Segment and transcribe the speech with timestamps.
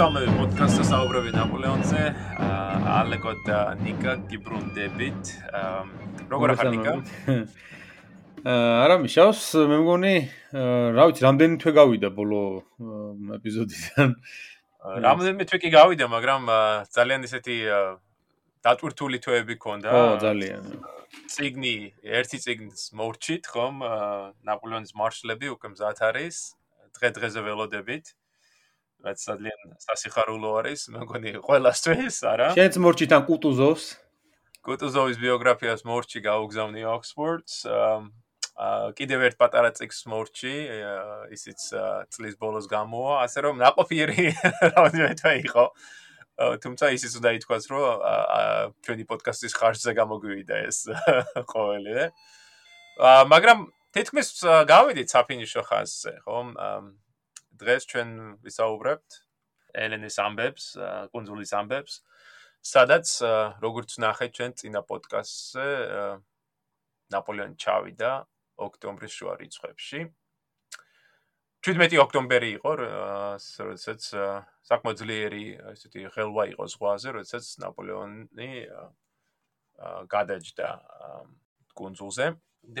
[0.00, 2.02] მოგესალმებით პოდკასტზე საუბრები ნაპოლეონზე.
[2.88, 5.24] ალეკო და ნიკა გიბრუნდებით.
[6.32, 6.92] როგორ ახარ ნიკა?
[8.84, 10.14] არა მიშავს, მე მგონი,
[10.96, 12.40] რა ვიცი, რამდენი თვე გავიდა ბოლო
[13.36, 14.16] ეპიზოდიდან.
[15.04, 16.48] რამდენი თვე კი გავიდა, მაგრამ
[16.96, 17.56] ძალიან ისეთი
[18.64, 19.88] დატვირთული თვეები ქონდა.
[19.92, 20.64] ო, ძალიან.
[21.28, 23.84] ციგნი, ერთი ციგნის მორჩით, ხომ?
[24.48, 26.56] ნაპოლეონის მარშლები უკვე მზად არის.
[26.96, 28.16] დღე-დღეზე ველოდებით.
[29.00, 32.48] რაც ძალიან სასიხარულო არის, მე მგონი ყველასთვის, არა?
[32.56, 33.84] შენც მორჩიდან კუტუზოვს.
[34.60, 37.54] კუტუზოვის ბიოგრაფიას მორჩი გაუგზავნი ოქსფორდს.
[38.60, 40.54] აა კიდევ ერთ პატარა წიგს მორჩი,
[41.32, 41.60] ისიც
[42.12, 44.24] წლის ბოლოს გამოვა, ასე რომ ნაყოფიერი
[44.76, 45.64] რამოდენიმე თვე იყო.
[46.60, 47.84] თუმცა ისიც უნდა ითქვას, რომ
[48.84, 50.78] ჩვენი პოდკასტის ხარჯზე გამოგვივიდა ეს
[51.52, 52.12] ყოველი.
[53.00, 53.58] აა მაგრამ
[53.96, 56.38] თითქმის გავიდით საფინიშო ხაზზე, ხო?
[57.60, 58.08] დღეს ჩვენ
[58.44, 59.18] ვისაუბრებთ
[59.84, 60.64] ელენის ამბებს,
[61.14, 62.00] კონძულის ამბებს,
[62.60, 63.06] სადაც
[63.62, 65.68] როგორც ნახეთ ჩვენ წინა პოდკასტზე
[67.14, 68.10] ნაპოლეონი ჩავიდა
[68.60, 70.00] ოქტომბრის შუა რიცხვებში.
[71.60, 74.00] 17 ოქტომბერი იყო, როდესაც
[74.64, 78.52] საკმაოდ ძლიერი ესეთი ხელვა იყო ზღვაზე, როდესაც ნაპოლეონი
[80.08, 80.68] გადაჯდა
[81.76, 82.26] კონძულზე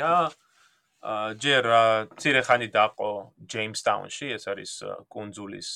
[0.00, 0.12] და
[1.00, 1.64] ჯერ
[2.20, 3.10] ცირე ხანი დაყო
[3.48, 4.72] ჯეიმსტაუნში, ეს არის
[5.08, 5.68] კუნძულის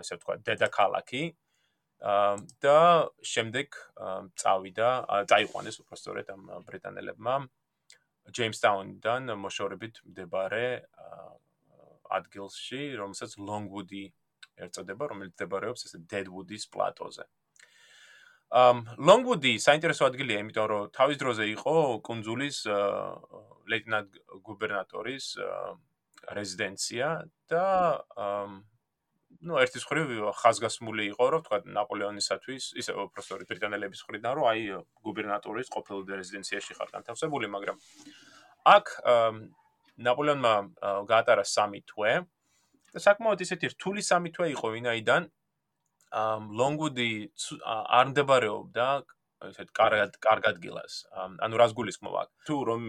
[0.00, 1.22] ასე ვთქვა დედაქალაქი.
[2.62, 3.74] და შემდეგ
[4.38, 4.88] წავიდა,
[5.30, 7.34] წაიყვანეს უბრალოდ ამ ბრიტანელებმა
[8.38, 10.68] ჯეიმსტაუნიდან მოშორებით მდებარე
[12.18, 14.04] ადგილში, რომელსაც ლონგვუდი
[14.62, 17.26] ერწოდება, რომელიც მდებარეობს ესე დედვუდის პლატოზე.
[18.48, 22.56] ამ ლონგვუდი საინტერესო ადგილია, იმიტომ რომ თავის დროზე იყო კონძულის
[23.68, 24.08] ლეიტენანტ
[24.40, 25.26] გუბერნატორის
[26.32, 27.08] რეზიდენცია
[27.52, 27.64] და
[29.38, 34.62] ну, ერთის ხრივ ხაზგასმული იყო, რომ თქვა ნაპოლეონისათვის, ისე უბრალოდ ბრიტანელების ხრიდან, რომ აი
[35.04, 37.76] გუბერნატორის ყოფილ რეზიდენციაში ხარ განთავსებული, მაგრამ
[38.72, 38.86] აქ
[40.08, 40.54] ნაპოლეონმა
[41.06, 42.24] გაატარა სამი თვე.
[42.88, 45.28] და საკმაოდ ისეთი რთული სამი თვე იყო, ვინაიდან
[46.12, 47.12] ლონგუდი
[47.68, 48.88] არ მდებარეობდა
[49.38, 51.06] ესეთ კარგად კარგად გილას.
[51.14, 52.28] ანუ რას გულისხმობ აქ?
[52.46, 52.80] თუ რომ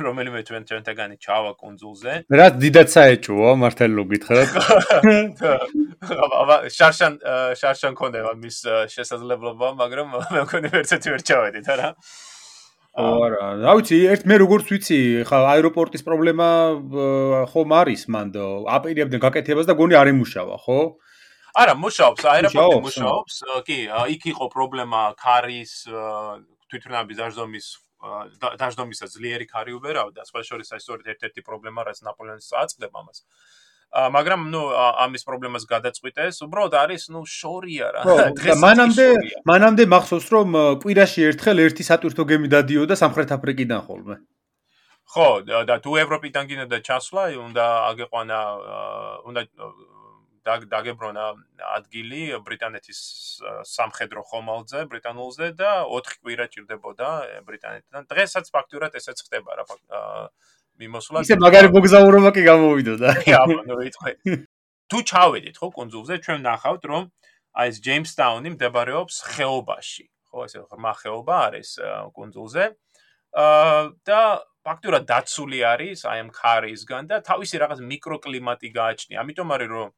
[0.00, 2.12] რომელიმე ჩვენ ჩვენთაგანი ჩავა კონძულზე.
[2.32, 4.48] რა დიდად საეჭოა მართალ გითხრათ.
[6.40, 7.20] აბა შარშან
[7.60, 8.58] შარშან კონდება მის
[8.96, 11.88] შესაძლებლობა, მაგრამ მე მგონი ვერცერთი ვერ ჩავედით, არა?
[13.00, 16.48] არა, რა ვიცი, ერთ მე როგორც ვიცი, ხა აეროპორტის პრობლემა
[17.52, 18.34] ხომ არის მანდ
[18.66, 20.80] აპირებდნენ გაკეთებას და გონი არ იმუშავა, ხო?
[21.54, 23.36] არა, მუშაობს, აეროპორტი მუშაობს.
[23.66, 23.78] კი,
[24.14, 25.72] იქ იყო პრობლემა ქარის
[26.70, 27.66] თვითმფრინავის დაждომის
[28.40, 33.18] დაждომისა ძლიერი ქარი უბერავდა, სხვა შორის აი სწორედ ერთ-ერთი პრობლემა რაც ნაპოლეონს წააწყდება ამას.
[33.90, 34.62] მაგრამ ნუ
[35.04, 38.02] ამის პრობლემას გადაწყვიტეს, უბრალოდ არის ნუ შორია რა.
[38.38, 39.06] დღეს მანამდე
[39.50, 40.48] მანამდე მახსოვს რომ
[40.80, 44.16] კვირაში ერთხელ ერთი სატვირთო გემი დადიოდა სამხრეთ აფრიკიდან ხოლმე.
[45.10, 45.28] ხო,
[45.66, 48.38] და თუ ევროპიდან გინდა ჩასვლა, უნდა აგეყვანა
[49.26, 49.40] უნდა
[50.46, 51.24] დაგებრონა
[51.76, 53.00] ადგილი ბრიტანეთის
[53.68, 57.08] სამხედრო ხომალდზე, ბრიტანულზე და 4 კვირა ჭირდებოდა
[57.44, 58.08] ბრიტანეთიდან.
[58.08, 59.64] დღესაც ფაქტურად ესეც ხდება რა
[60.80, 61.24] მიმოსვლა.
[61.28, 63.08] ისე მაგარი მოგზაურობა კი გამოვიდოდა.
[63.42, 64.12] აბა, ნუ იტყვი.
[64.90, 67.02] თუ ჩავედით ხო კონძულზე, ჩვენ ნახავთ რომ
[67.60, 70.04] აი ეს ჯეიმსტაუნი მდებარეობს ხეობაში.
[70.30, 71.70] ხო, ესე ღრმა ხეობა არის
[72.16, 72.64] კონძულზე.
[73.30, 74.20] აა და
[74.66, 79.22] ფაქტურად დაცული არის აი ამ ქარისგან და თავისი რაღაც მიკროკლიმატი გააჩნია.
[79.22, 79.88] ამიტომ არის რომ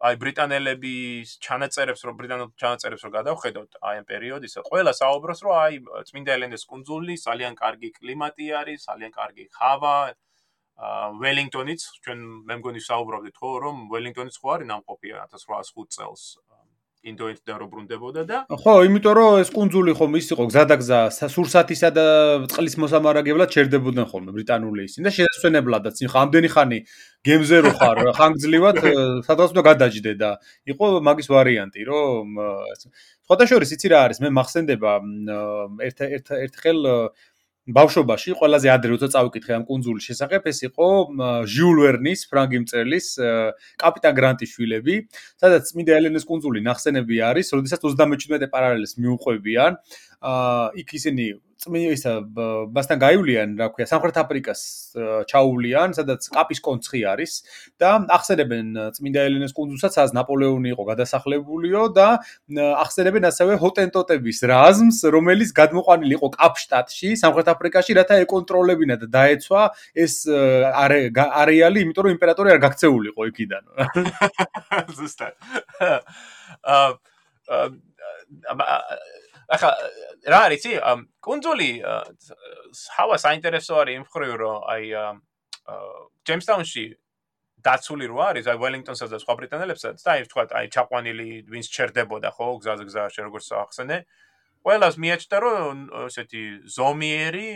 [0.00, 5.74] აი ბრიტანელების ჩანაწერებს რო ბრიტანელ ჩანაწერებს რო გადავხედოთ აი ამ პერიოდისა ყველა საუბრობს რომ აი
[6.10, 9.96] წმინდა ელენეს კუნძული ძალიან კარგი კლიმატი არის ძალიან კარგი ჰავა
[10.88, 16.24] აა ველინგტონიც ჩვენ მე მგონი საუბრობდით ხო რომ ველინგტონიც ხო არის ნამყოფი 1805 წელს
[17.00, 20.98] ინდოეთიდან რო ბრუნდებოდა და ხო, იმიტომ რომ ეს კუნძული ხომ ის იყო გზადაგზა
[21.32, 22.04] სურსათისა და
[22.52, 26.78] წყლის მოსამარაგებლად ჩერდებოდნენ ხოლმე ბრიტანული ისინი და შესაძლებელადაც იმ ხამდენი ხანი
[27.24, 28.76] გემზე რო ხარ ხანგრძლივად
[29.24, 30.30] სადღაც უნდა გადაჯდე და
[30.68, 32.36] იყო მაგის ვარიანტი რომ
[33.24, 34.92] სხვათა შორის იცი რა არის მე მახსენდება
[35.88, 36.80] ერთ ერთ ერთხელ
[37.68, 40.88] ბავშვობაში ყველაზე ადრე როცა წავიკითხე ამ კონძულის შესახებ ეს იყო
[41.44, 43.06] ჟიულ ვერნის ფრანგი მწერლის
[43.82, 44.96] კაპიტან გრანტის შვილები
[45.36, 49.76] სადაც წმინდა ელენეს კონძული ნახსენები არის როდესაც 37 პარალელს მიუყვებიან
[50.24, 51.26] აა იქ ისინი
[51.60, 52.04] წმინდის
[52.72, 54.60] მასთან გაივლიან, რა ქვია, სამხრეთ აფრიკას
[55.28, 57.32] ჩაუვლიან, სადაც კაპის კონცხი არის
[57.76, 58.66] და ახსენებენ
[58.96, 62.08] წმინდა ელენეს კუნძულსაც, სადაც ნაპოლეონი იყო გადასახლებულიო და
[62.80, 69.62] ახსენებენ ასევე ჰოტენტოტების რაზმს, რომელიც გადმოყვანილი იყო კაპშტატში, სამხრეთ აფრიკაში, რათა ეკონტროლებინა და დაეცვა
[70.00, 73.64] ეს არეალი, იმიტომ რომ იმპერატორი არ გაქცეულიყო იქიდან.
[74.96, 75.34] ზუსტად.
[78.40, 79.19] აა
[79.50, 79.70] ახლა
[80.30, 80.72] რა არის იცი
[81.26, 81.70] კონძოლი
[82.96, 84.84] ჰავა საინტერესო არის იმ ხრივ რომ აი
[86.28, 86.84] ჯეიმსტაუნში
[87.64, 92.30] დაცული რო არის აი ველინგტონსაც და სხვა ბრიტანელებსაც და აი თქვა აი ჩაყვანილი ვინც ჩერდებოდა
[92.36, 93.98] ხო გზაზე გზაში როგორც ახსენე.
[94.64, 95.76] ყველას მიაჩნდა რომ
[96.08, 96.44] ესეთი
[96.76, 97.50] ზომიერი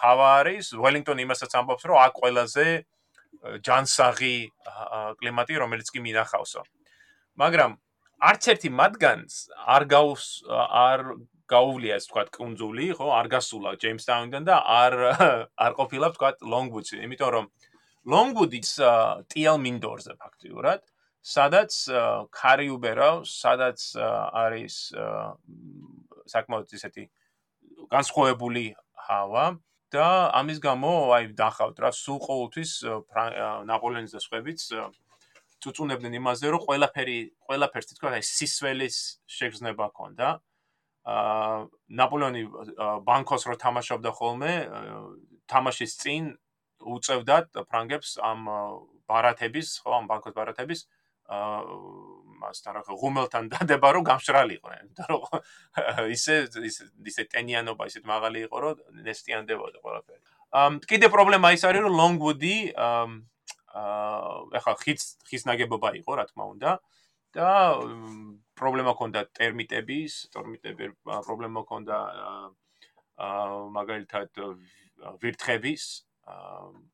[0.00, 0.66] ჰავა არის.
[0.74, 2.66] ველინგტონი იმასაც ამბობს რომ აქ ყველაზე
[3.66, 4.36] ჯანსაღი
[5.20, 6.62] კლიმატი რომელიც კი მინახავსო.
[7.36, 7.70] მაგრამ
[8.20, 9.36] არც ერთი მათგანს
[9.74, 11.00] არ გაუს არ
[11.50, 14.94] გაუვლია ეს თქვა კონძული, ხო, არ გასულა ჯეიმსტაუნიდან და არ
[15.64, 17.46] არ ყოფილა თქვა ლონგვუდში, იმიტომ რომ
[18.12, 18.70] ლონგვუდის
[19.32, 20.84] ტიელ მინდორზე ფაქტიურად,
[21.20, 21.72] სადაც
[22.36, 23.78] კარი უბერავს, სადაც
[24.44, 24.76] არის
[26.30, 27.04] საკმაოდ ისეთი
[27.90, 28.64] განსხვავებული
[29.08, 29.46] ჰავა
[29.90, 30.08] და
[30.38, 32.72] ამის გამო აი დახავთ რა სულ ყოველთვის
[33.66, 34.60] ნაპოლეონის და სხვაებიც
[35.64, 38.96] წუწუნებდნენ იმაზე, რომ ყველაფერი, ყველაფერს თქო, აი სისველის
[39.28, 40.28] შეგრძნება ქონდა.
[41.10, 41.56] აა
[42.00, 42.42] ნაპოლეონი
[43.08, 44.52] ბანკოს რო თამაშობდა ხოლმე,
[45.48, 46.32] თამაშის წინ
[46.80, 48.48] უწევდათ ფრანგებს ამ
[49.08, 50.84] ბარათების, ხო, ამ ბანკოს ბარათების
[51.30, 51.64] აა
[52.40, 55.22] მასთან რა ღუმელთან დადება რომ გამშრალიყვნენ, იმიტომ რომ
[56.16, 56.36] ისე
[57.10, 60.20] ისე ტენიანობა ისეთ მაღალი იყო, რომ ნესტიანდებოდა ყველაფერი.
[60.50, 62.56] ამ კიდე პრობლემა ის არის რომ ლონგვუდი
[63.70, 66.70] აა აა ეხლა ხის ხის ნაგებობა იყო რა თქმა უნდა.
[67.30, 67.78] და
[68.58, 71.98] პრობლემა ქონდა ტერმიტების, ტერმიტები პრობლემა ქონდა
[73.26, 73.36] აა
[73.78, 74.30] მაგალითად
[75.22, 75.84] ვირთხების,
[76.26, 76.90] აა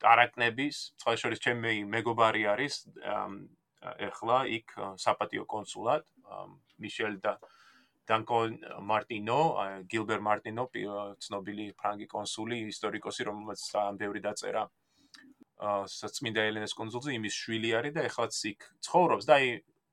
[0.00, 2.74] არაკნების, სხვა შორის ჩემი მეგობარი არის
[4.08, 6.04] ეხლა იქ საპატიო კონსულად
[6.80, 7.36] მიშელ და
[8.08, 8.40] დანკო
[8.90, 9.40] მარტინო,
[9.92, 10.64] გილბერ მარტინო,
[11.24, 14.64] ცნობილი ფრანგი კონსული, ისტორიკოსი, რომელსაც ამ ბევრი დაწერა
[15.60, 19.48] საწმინდა ელენეს კონსულზე იმის შვილი არის და ეხლაც იქ ცხოვრობს და აი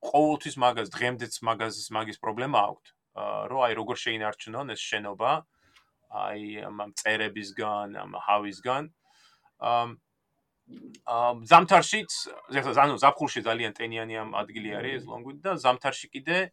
[0.08, 2.90] ყოველთვის მაგას დღემდეც მაგას მაგის პრობლემა აქვს
[3.52, 5.32] რომ აი როგორ შეინარჩუნონ ეს შენობა
[6.08, 8.84] აი ამ წერებისგან ამ ჰავისგან.
[9.60, 9.90] ამ
[11.08, 12.12] ამ ზამთარშიც
[12.84, 16.52] ანუ ზაფხულში ძალიან ტენიანი ამ ადგილი არის ეს ლონგვუდი და ზამთარში კიდე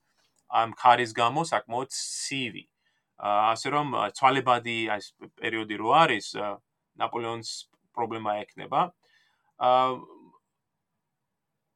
[0.54, 2.64] ამ ქარის გამო საკმაოდ ცივი
[3.18, 5.06] ასე რომ ცვალებადი ეს
[5.38, 6.26] პერიოდი რო არის
[7.02, 7.50] ნაპოლეონის
[7.94, 8.94] პრობლემა ექნება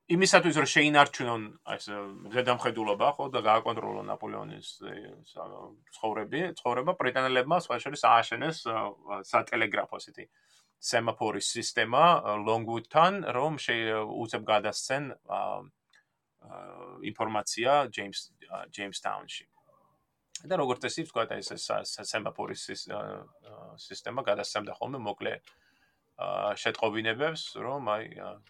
[0.08, 1.42] იმისათვის რომ შეინარჩუნონ
[1.74, 1.86] ეს
[2.32, 4.68] ზედამხედულობა ხო და გააკონტროლონ ნაპოლეონის
[5.94, 8.62] ცხოვრები, ცხოვრება ბრიტანელებმა სხვა შორის ააშენეს
[9.28, 10.24] სატელეგრაფო ისეთი
[10.78, 12.04] სემაფორის სისტემა
[12.46, 15.12] ლონგვუდთან, რომ შეუცებ გადასცენ
[17.12, 18.20] ინფორმაცია ჯეიმს
[18.72, 19.44] ჯეიმსტაუნში.
[20.48, 21.50] და როგორც წესი, თქვა ეს
[22.08, 22.60] სემაფორის
[23.76, 25.32] სისტემა გადასცემდა ხოლმე მოკლე
[26.18, 28.06] შეტყობინებებს, რომ აი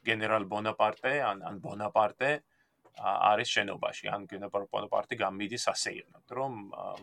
[0.09, 2.31] გენერალ ბონაპარტე ან ან ბონაპარტე
[2.99, 6.53] არის შენობაში, ან გენერალ ბონაპარტე გამიდის ასეირნად, რომ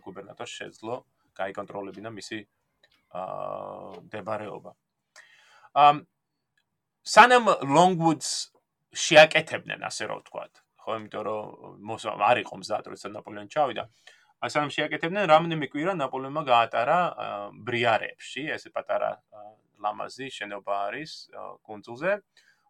[0.01, 0.95] გუბერნატორს შეძლო
[1.37, 2.39] გაიკონტროლებინა მისი
[3.13, 4.71] აა დებარეობა.
[5.85, 5.95] ამ
[7.05, 8.29] სანამ ლონგვუდს
[9.05, 13.83] შეაკეთებდნენ ასე რომ ვთქვათ, ხო, იმიტომ რომ არ იყო მზად, როცა ნაპოლეონი ჩავიდა.
[14.45, 16.97] ასანამ შეაკეთებდნენ, რამდენიმე კვირა ნაპოლეონმა გაატარა
[17.67, 19.11] ბრიარებში, ესე პატარა
[19.85, 21.11] ლამაზი შენობა არის
[21.69, 22.11] კონძულზე,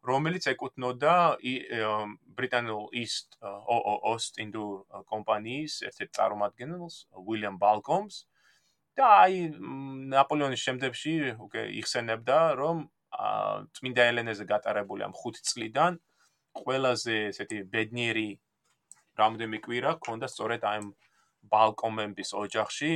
[0.05, 1.15] რომელიც ეკუთვნოდა
[2.37, 3.39] ბრიტანულ East
[4.13, 6.95] Ost Indur კომპანიის ერთ-ერთ წარმომადგენელს,
[7.25, 8.15] უილიამ ბალკომს.
[8.95, 9.39] და აი
[10.11, 11.13] ნაპოლეონის შემდეგში
[11.45, 12.77] უკვე იხსენებდა, რომ
[13.75, 15.99] წმინდა ელენეზე გატარებული ამ 5 წლიდან
[16.55, 18.29] ყველაზე ესეთი ბედნიერი
[19.19, 20.79] რამდენი კვირა ქონდა სწორედ აი
[21.51, 22.93] ბალკომების ოჯახში,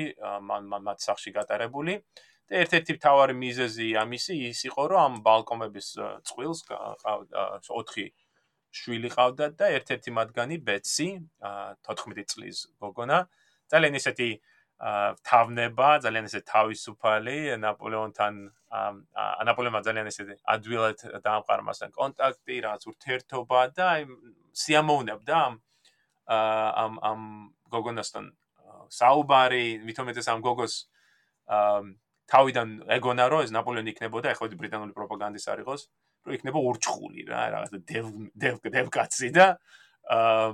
[0.47, 1.99] მან მათ სახში გატარებული.
[2.49, 5.87] ერთ-ერთი მთავარი მიზეზი ამისი ის იყო, რომ ამ ბალკონების
[6.29, 8.07] წყვილს 4
[8.69, 11.09] შვილი ყავდა და ერთ-ერთი მათგანი ბეცი,
[11.89, 13.19] 14 წლის გოგონა,
[13.69, 14.29] ძალიან ისეთი
[15.25, 18.33] თავნება, ძალიან ისეთი თავისუფალი, ნაპოლეონთან
[19.49, 24.05] ნაპოლეონმა ძალიან ისეთი ადვილად დაამყარა მასთან კონტაქტი, რაღაც ურთიერთობა და აი
[24.53, 25.53] სიამოვნებდა ამ
[26.29, 27.21] ამ ამ
[27.73, 28.25] გოგონასთან
[28.89, 30.73] საუბარი, ვითომეტეს ამ გოგოს
[32.29, 35.81] თავიდან ეგონა რომ ეს ნაპოლეონი იქნებოდა ეხლა ბრიტანული პროპაგანდის არიღოს
[36.25, 38.05] რომ იქნება ურჩხული რა რაღაც დევ
[38.43, 39.47] დევ დევკაცი და
[40.13, 40.49] აა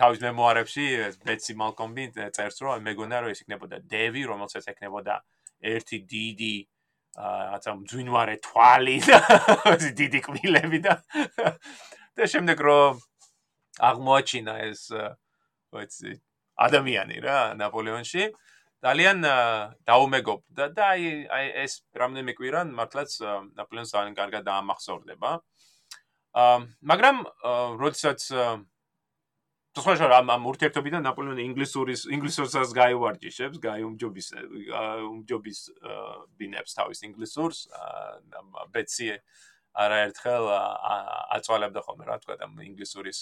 [0.00, 0.84] თავის მემუარებში
[1.28, 5.14] ბეცი მალკომბი წერს რომ მეგონა რომ ეს იქნებოდა დევი რომელსაც ექნებოდა
[5.60, 6.54] ერთი დიდი
[7.20, 9.18] აა ძვინვარე თვალი და
[10.00, 10.94] დიდი კბილები და
[12.16, 13.00] და შემდეგ რომ
[13.90, 14.82] აღმოაჩინა ეს
[15.74, 16.12] ვიცი
[16.66, 18.24] ადამიანი რა ნაპოლეონში
[18.80, 19.20] ძალიან
[19.84, 23.10] დაუმეგობრდა და აი აი ეს რამდენიმე კვირან მართლაც
[23.60, 25.30] ნაპოლეონს ძალიან კარგად დაამახსოვრდება.
[26.32, 26.56] აა
[26.92, 27.16] მაგრამ
[27.82, 28.20] როდესაც
[29.76, 34.26] თუმცა ამ ამ ურთიერთობიდან ნაპოლეონი ინგლისურის ინგლისურსაც გაევარჯიშებს, გაიუმჯობის
[35.10, 35.58] უმჯობის
[36.40, 37.58] ბინებს თავის ინგლისურს,
[38.72, 39.12] ბეტსი
[39.84, 40.44] არაერთხელ
[41.36, 43.18] აწვალებდა ხოლმე რა თქვა და ინგლისურის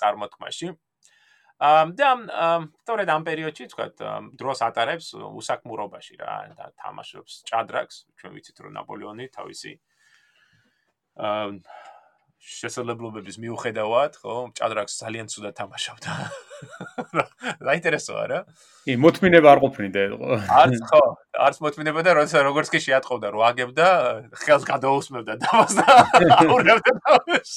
[0.00, 0.68] წარმოთქმაში.
[0.72, 0.93] აა
[1.60, 2.10] და
[2.88, 3.86] თორედ ამ პერიოდში თქვა
[4.34, 9.78] დროს ატარებს უსაქმურობაში რა და თამაშობს ჭადრაკს ჩვენ ვიცით რომ ნაპოლეონი თავისი
[12.44, 16.12] შესაძლებლობების მიუხედავად ხო ჭადრაკს ძალიან ცუდა თამაშობდა.
[17.64, 18.40] დაინტერესოა რა?
[18.84, 20.02] კი მოთმინება არ ყოფნიდა
[20.60, 21.02] არც ხო
[21.46, 23.86] არც მოთმინება და როცა როგორც კი შეატყობდა რო აგებდა
[24.44, 25.86] ხელს გადაუსმევდა თამას და
[26.44, 27.52] აურევდა თავს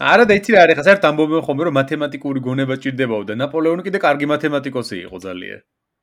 [0.00, 3.82] არა და იცი რა არის ხა საერთოდ ამბობენ ხოლმე რომ მათემატიკური გონება ჭირდებაო და ნაპოლეონი
[3.84, 5.60] კიდე კარგი მათემატიკოსი იყო ძალიან.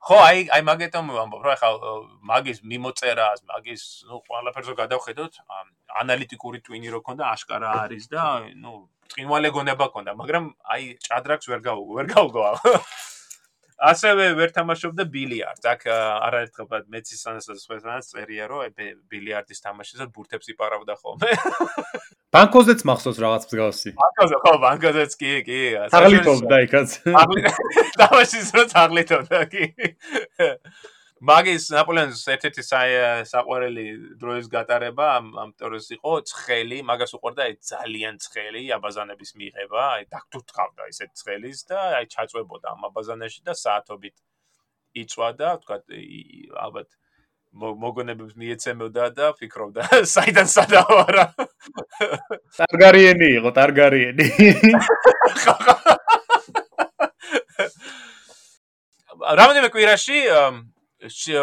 [0.07, 1.69] ხო აი აი მაგეთომ ვამბობ რა ხა
[2.29, 5.33] მაგის მიმოწერას მაგის ნუ ყველაფერზე გადავხედოთ
[6.01, 8.23] ანალიტიკური ტვინი რო ქონდა აშკარა არის და
[8.61, 8.73] ნუ
[9.17, 10.45] წინვალე გონება ქონდა მაგრამ
[10.77, 12.41] აი ჭადრაკს ვერ გაუ ვერ გაუგო
[13.77, 15.65] ასევე ვერ თამაშობდა ბილიარდს.
[15.69, 18.74] აქ არაერთხელ მეცისანასაც სხვასაც წერია, რომ
[19.12, 21.29] ბილიარდის თამაშზე ბურთებს იპარავდა ხოლმე.
[22.36, 23.93] ბანკოზეც მახსოვს რაღაც მსგავსი.
[24.01, 25.62] ბანკოზე ხო, ბანკოზეც კი, კი.
[25.93, 26.89] თაღლითობდა იქაც.
[28.01, 29.63] თამაშის რო თაღლითობდა კი.
[31.17, 32.63] მაგის ნაპოლეონის ერთ-ერთი
[33.25, 33.86] საყვარელი
[34.21, 40.03] დროის გატარება ამ ამ ტორეს იყო ცხელი, მაგას უყურდა აი ძალიან ცხელი აბაზანების მიღება, აი
[40.13, 44.15] დაგთუთხავდა ისეთ ცხელის და აი ჩაწვებოდა ამ აბაზანაში და საათობით
[45.01, 45.77] იწვა და თქვა
[46.67, 46.89] ალბათ
[47.57, 49.81] მოგონებებს მიეცემოდა და ფიქრობდა
[50.13, 51.25] საიდან სადავა რა.
[52.62, 54.27] ტარგარიენი იყო, ტარგარიენი.
[59.38, 60.19] რამოდენიმე კვირაში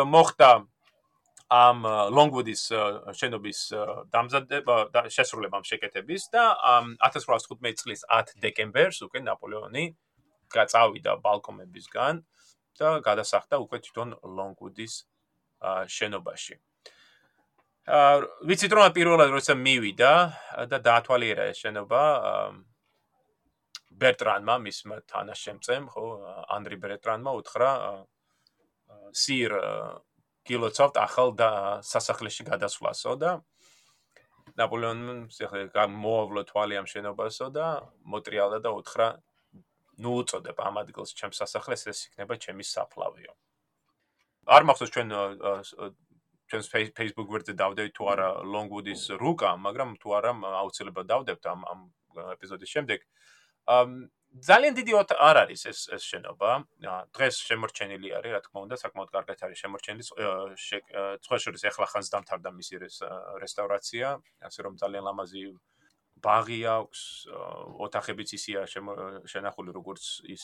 [0.04, 0.50] მოხდა
[1.54, 1.78] ამ
[2.16, 2.62] ლონგვუდის
[3.14, 3.58] შენობის
[4.10, 6.44] დამზადება და შესრულება ამ შეკეთების და
[6.98, 9.84] 1815 წლის 10 დეკემბერს უკვე ნაპოლეონი
[10.50, 12.22] გაწავიდა ბალკონებისგან
[12.80, 14.94] და გადასახდა უკვე თვითონ ლონგვუდის
[15.86, 16.54] შენობაში.
[17.84, 18.14] აა
[18.48, 20.12] ვიცით რომ პირველად როცა მივიდა
[20.72, 22.02] და დაათვალიერა ეს შენობა
[24.00, 26.04] ბერტრანმა მისმა თანაშემწემ ხო
[26.56, 27.70] ანდრი ბერტრანმა უთხრა
[29.14, 29.54] სირ
[30.44, 31.50] კილოცავთ ახალ და
[31.86, 33.30] სასახლეში გადასვლასო და
[34.58, 35.14] ნაპოლეონმა
[35.46, 37.68] ახლა მოავლო თვალი ამ შენობასო და
[38.14, 39.08] მოტრიალდა და უთხრა
[40.04, 43.32] ნუ უწოდებ ამ ადგილს ჩემს სასახლეს ეს იქნება ჩემი საფლავიო
[44.56, 45.08] არ მახსოვს ჩვენ
[46.50, 46.66] ჩვენს
[46.98, 51.80] Facebook ვერზე დავდებით თუ არა Longwood-ის რუკა მაგრამ თუ არა აუცილებლად დავდებთ ამ ამ
[52.36, 53.06] ეპიზოდის შემდეგ
[54.34, 56.50] ძალიან დიდი არ არის ეს ეს შენობა.
[57.14, 60.02] დღეს შემორჩენილი არის, რა თქმა უნდა, საკმაოდ კარგად არის შემორჩენილი.
[61.22, 62.74] ცხოველის ახლა ხანს დამთავრდა მისი
[63.44, 64.06] რესტავრაცია,
[64.42, 65.54] ასე რომ ძალიან ლამაზი
[66.24, 67.00] ბაღი აქვს,
[67.84, 70.02] ოთახებიც ისია შენახული, როგორც
[70.34, 70.42] ის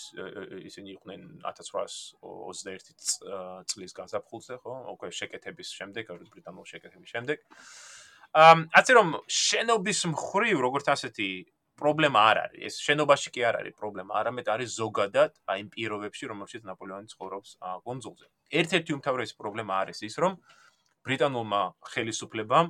[0.70, 4.74] ისინი იყვნენ 1821 წლის გაზაფხულზე, ხო?
[4.94, 7.38] უკვე შეკეთების შემდეგ, ბრიტანულ შეკეთების შემდეგ.
[8.30, 11.28] ამ ასე რომ შენობის მხრივ, როგორც ასეთი
[11.80, 12.60] პრობლემა არ არის.
[12.68, 17.50] ეს შენობაში კი არ არის პრობლემა, არამედ არის ზოგადად აი იმ პირობებში, რომელშიც ნაპოლეონი ცხოვრობს
[17.86, 18.26] კონძულზე.
[18.60, 20.32] ერთ-ერთი უმთავრესი პრობლემა არის ის, რომ
[21.04, 22.66] ბრიტანულმა ხელისუფლებამ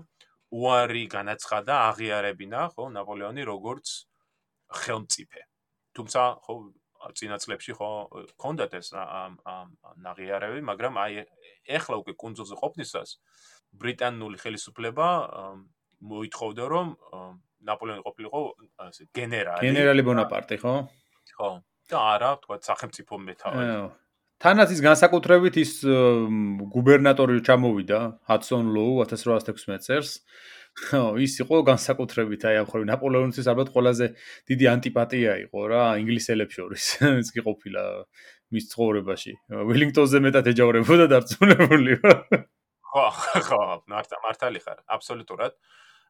[0.51, 3.87] უარი განაცხადა აღიარებინა, ხო, ნაპოლეონი როგორც
[4.71, 5.43] ხელმწიფე.
[5.95, 6.55] თუმცა, ხო,
[7.17, 7.91] წინა წლებში ხო
[8.37, 9.69] კონდათ ეს ამ ამ
[10.13, 11.25] აღიარები, მაგრამ აი
[11.65, 13.11] ეხლა უკვე კონძულზე ყოფნისას
[13.73, 15.09] ბრიტანული ხელისუფლება
[16.01, 16.87] მოითხოვდა, რომ
[17.67, 18.41] ნაპოლეონი ყოფილიყო
[18.87, 19.65] ასე გენერალი.
[19.67, 20.75] გენერალი ბონაპარტი, ხო?
[21.37, 21.51] ხო.
[21.91, 23.75] და არა, თქვა სახელმწიფო მეთავარი.
[24.41, 25.73] თანაც ის განსაკუთრებით ის
[26.75, 28.01] გუბერნატორი ჩამოვიდა,
[28.31, 30.11] ჰადსონ ლოუ 1816 წელს.
[30.71, 34.07] ხო, ის იყო განსაკუთრებით აი ამ ხრი ნაპოლეონის ალბათ ყველაზე
[34.49, 36.85] დიდი ანტიპატია იყო რა ინგლისელებს შორის.
[37.27, 37.83] ის კი ყოფილა
[38.55, 39.33] მის ცხოვრებაში.
[39.51, 41.99] ვილინგტონზე მეტად ეჯავრებოდა დარწმუნებული.
[42.91, 43.07] ხო,
[43.51, 45.53] ხო, მართლა მართალი ხარ, აბსოლუტურად.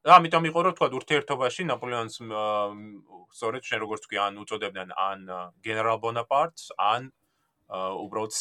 [0.04, 2.16] და ამიტომ იყო რომ თქვა ურთიერთობაში ნაპოლეონს
[3.36, 5.26] სწორედ შენ როგორც თქვი ან უწოდებდნენ ან
[5.66, 7.12] გენერალ ბონაპარტს ან
[7.70, 8.32] უბრალოდ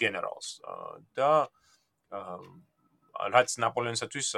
[0.00, 0.48] გენერალს
[1.18, 1.30] და
[3.28, 4.28] რაც ნაპოლეონისათვის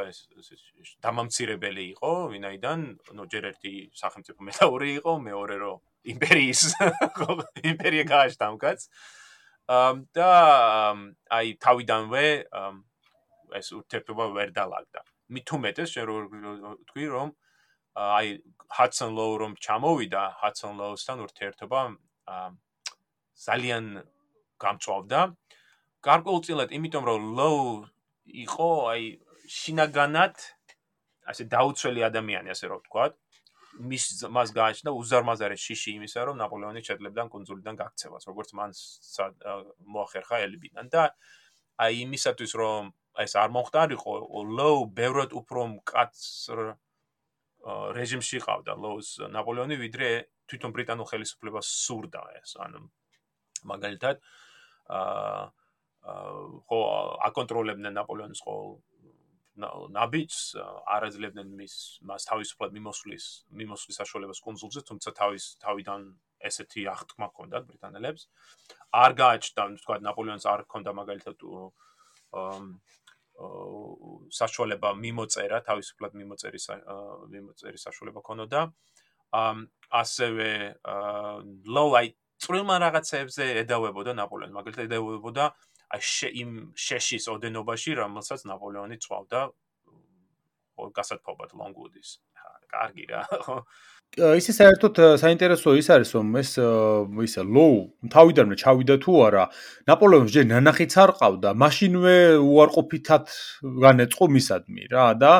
[1.04, 2.80] დამამცირებელი იყო, ვინაიდან
[3.14, 5.73] ნუ ჯერ ერთი სახელმწიფო მეტაური იყო, მეორე რო
[6.14, 6.62] იმპერიის
[7.73, 8.80] იმპერია გააშტა ამკაც.
[10.18, 10.30] და
[11.30, 12.26] აი თავიდანვე
[13.61, 15.00] ეს ურთიერთობა ვერ დაალაგდა.
[15.58, 16.16] უმეტეს შენ რო
[16.88, 17.28] თქვი რომ
[17.92, 18.26] აი
[18.76, 21.80] ჰატსონ ლოუ რომ ჩამოვიდა ჰატსონ ლოუსთან ურთიერთობა
[23.46, 23.84] ძალიან
[24.62, 25.20] გამწვავდა.
[26.02, 27.64] გარკვეულწილად იმიტომ რომ ლოუ
[28.46, 29.02] იყო აი
[29.58, 30.34] შინაგანად
[31.30, 33.04] ასე დაუცველი ადამიანი ასე რომ ვთქვა.
[33.72, 34.04] მის
[34.36, 38.70] მას გააჩნდა უზარმაზარი შიში იმისა რომ ნაპოლეონი შეძლებდა კონძულიდან გაქცევას როგორც მან
[39.96, 41.04] მოახერხა ელიბიდან და
[41.80, 44.14] აი იმისათვის რომ ეს არ მომხდარიყო
[44.59, 46.62] ლოუ ბევრად უფრო მკაცრ
[47.97, 50.09] რეჟიმში ყავდა ლოუს ნაპოლეონი ვიდრე
[50.50, 52.81] თვითონ ბრიტანულ ხელისუფლებას სურდა ეს ანუ
[53.69, 54.23] მაგალითად
[54.88, 55.45] აა
[56.02, 56.81] ხო
[57.28, 58.73] აკონტროლებდნენ ნაპოლეონის ყოველ
[59.95, 60.40] ნაბიჯს
[60.97, 61.75] არაძლებდნენ მის
[62.09, 63.26] მას თავისუფლად მიმოსვლის
[63.61, 66.07] მიმოსვლის საშუალებას კონსულზე თუმცა თავის თავიდან
[66.49, 68.23] ესეთი აღთქმა ჰქონდა ბრიტანელებს.
[69.02, 71.37] არ გააჩნდა თქვა ნაპოლეონს არ ჰქონდა მაგალითად
[74.32, 76.66] საშუალება მიმოწერა თავისუფლად მიმოწერის
[77.34, 78.61] მიმოწერის საშუალება ჰქონოდა
[80.02, 80.49] ასევე
[81.76, 82.08] ლოუაი
[82.42, 85.44] წვრილმა რაღაცებზე ედავებოდა ნაპოლეონი მაგალითად ედავებოდა
[85.92, 89.40] აი იმ შეშის ოდენობაში, რომელსაც ნაპოლეონი წვავდა
[90.96, 92.16] გასათფობად ლონგუდის.
[92.72, 93.22] კარგი რა?
[94.12, 96.50] ისე საერთოდ საინტერესო ის არის რომ ეს
[97.25, 97.76] ისა ლოუ
[98.12, 99.45] თავიდანვე ჩავიდა თუ არა
[99.88, 103.25] ნაპოლეონს ჯერ ნანახიც არ ყავდა მაშინვე უარყოფითად
[103.64, 105.33] განეწყო მისადმი რა და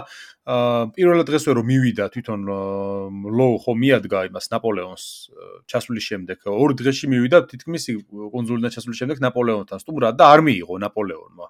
[0.97, 2.41] პირველად დღესვე რომ მივიდა თვითონ
[3.29, 5.05] ლოუ ხო მიადგა იმას ნაპოლეონს
[5.69, 6.39] ჩასვლის შემდეგ.
[6.49, 11.47] ორი დღეში მივიდა თითქმის კონძულიდან ჩასვლის შემდეგ ნაპოლეონთან სტუმრად და არ მიიღო ნაპოლეონმა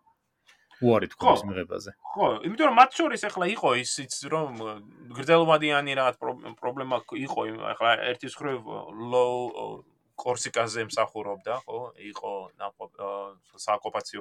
[0.83, 1.91] უარი თქვა ის მიღებაზე.
[2.12, 4.51] ხო, იმიტომ რომ მათ შორის ახლა იყო ისიც რომ
[5.15, 6.17] გრძელვადიანი რაღაც
[6.59, 7.41] პრობლემა იყო,
[7.73, 8.61] ახლა ერთის ხრივ
[9.15, 9.41] ლოუ
[10.23, 11.81] კორსიკაზე მსახურობდა, ხო?
[12.12, 12.33] იყო
[13.67, 14.21] საოკუპაციო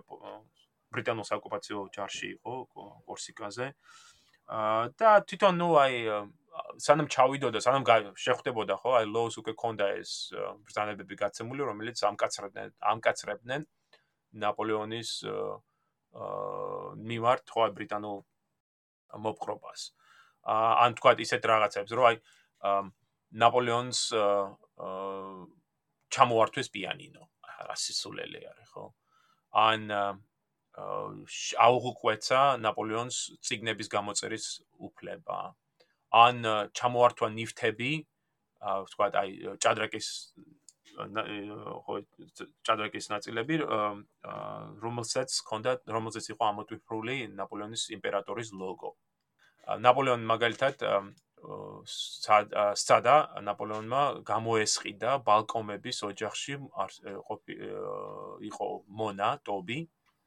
[0.92, 2.54] ბრიტანულ საოკუპაციო ჯარში იყო
[3.08, 3.68] კორსიკაზე.
[4.52, 5.96] აა და თვითონ ნუ აი
[6.84, 7.84] სანამ ჩავიდოდა, სანამ
[8.20, 8.90] შეხვდებოდა, ხო?
[9.00, 10.12] აი ლოუს უკვე ქონდა ეს
[10.68, 13.62] ბრძანებები გაცემული, რომელიც ამკაცრებდნენ, ამკაცრებდნენ
[14.44, 15.71] ნაპოლეონის აა
[16.14, 18.20] მიმართ ხო ბრიტანულ
[19.26, 19.82] მოპყრობას.
[20.46, 22.16] ან თქვა ისეთ რაღაცებს, რომ აი
[23.32, 24.00] ნაპოლეონს
[26.12, 27.24] ჩამოართვეს პიანინო.
[27.72, 28.86] ასისულელი არის, ხო?
[29.54, 29.82] ან
[31.62, 34.46] აუღვეცა ნაპოლეონს ციგნების გამოწერის
[34.80, 35.56] უფლება.
[36.12, 36.36] ან
[36.76, 37.92] ჩამოართვა ნიფთები,
[38.62, 39.30] თქვა აი
[39.64, 40.08] ჭადრაკის
[42.68, 43.56] ჭადრაკის ნაწილები
[44.86, 48.92] რომელსაც ჰქონდა რომელზეც იყო ამოტვიფრული ნაპოლეონის იმპერატორის ლოგო.
[49.86, 50.76] ნაპოლეონი მაგალითად
[51.92, 53.16] სცადა
[53.48, 56.54] ნაპოლეონმა გამოესყიდა ბალკონების ოჯახში
[58.52, 58.68] იყო
[59.02, 59.80] მონა ტობი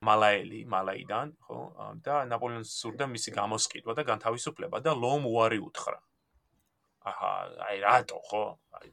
[0.05, 1.61] მალაელი მალაიდან ხო
[2.07, 5.99] და ნაპოლეონს სურდა მისი გამოსყიდვა და განთავისუფლება და ლომ უარი უთხრა.
[7.11, 7.33] აჰა
[7.69, 8.45] აი რატო ხო?
[8.81, 8.89] აი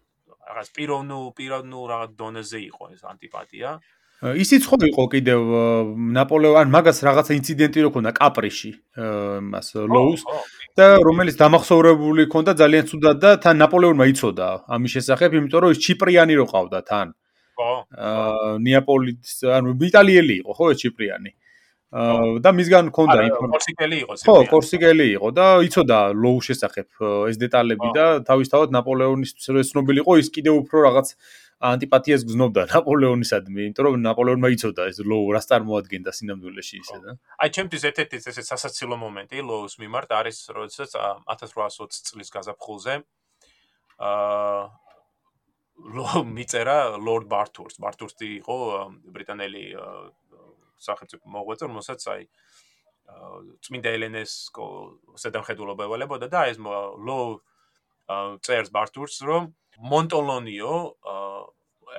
[0.47, 3.79] რაღაც პიროვნულ პიროვნულ რაღაც დონეზე იყო ეს ანტიპათია.
[4.21, 5.39] ისიც ხო იყო კიდევ
[6.13, 8.71] ნაპოლეონ მაგას რაღაც ინციდენტი რო ქონდა კაპრიში
[9.49, 10.21] მას ლოუს
[10.77, 15.81] და რომელიც დამახსოვრებული ქონდა ძალიან ცუდად და თან ნაპოლეონმა იცოდა ამის შესახებ იმიტომ რომ ის
[15.81, 17.07] ჩიპრიანი რო ყავდა თან.
[17.57, 17.71] ხო.
[17.97, 21.31] აა ნეაპოლის ანუ იტალიელი იყო ხო ეს ჩიპრიანი.
[21.91, 23.51] და მისგან მქონდა ინფორმაცია.
[23.51, 24.13] კორსიკელი იყო.
[24.23, 26.87] ხო, კორსიკელი იყო და იცოდა ლოუ შესახებ
[27.27, 31.07] ეს დეტალები და თავისთავად ნაპოლეონის ცნობილი იყო ის კიდევ უფრო რაღაც
[31.61, 37.09] ანტიპათიას გზნობდა ნაპოლეონისადმი, იმიტომ რომ ნაპოლეონმა იცოდა ეს ლოუ რას წარმოადგენდა სინამდვილეში ისე და.
[37.37, 42.93] აი ჩემთვის ერთ-ერთი ესე სასაცილო მომენტი ლოუს მიმართ არის, როდესაც 1820 წლის გაზაფხულზე
[44.01, 44.61] აა
[45.81, 47.77] ლოუ მიწერა ლორდ ბართურს.
[47.81, 48.57] ბართურსი იყო
[49.13, 49.63] ბრიტანელი
[50.87, 52.23] სახელმწიფო მოღვაწე, რომელსაც აი
[53.65, 54.33] წმინდა ელენეს
[55.23, 57.19] სედამხედველობა ევალებოდა და ეს ლო
[58.45, 59.51] წერს ბართურს რომ
[59.91, 60.75] მონტოლონიო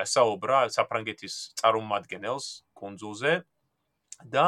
[0.04, 2.46] ესაუბრა საფრანგეთის წარმომადგენელს
[2.80, 3.34] კონძულზე
[4.34, 4.46] და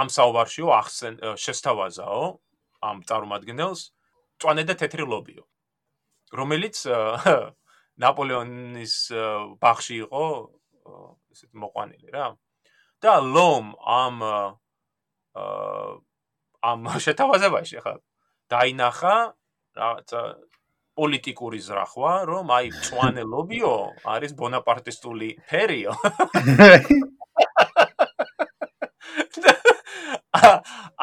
[0.00, 2.26] ამ საუბარშიო ახსენ შესთავაზაო
[2.90, 3.80] ამ წარმომადგენელს
[4.40, 5.44] წვანე და თეთრი ლობიო.
[6.40, 6.76] რომელიც
[8.04, 8.94] ნაპოლეონის
[9.60, 10.24] ბახში იყო
[11.34, 12.26] ესეთ მოყვანილი რა
[13.04, 14.16] და ლომ ამ
[16.60, 17.94] ამ შეთავაზებაში ხა
[18.52, 19.16] დაინახა
[19.80, 20.20] რაღაცა
[21.00, 25.94] პოლიტიკური ზრახვა, რომ აი წვანე ლობიო არის ბონაპარტისტული ფერიო.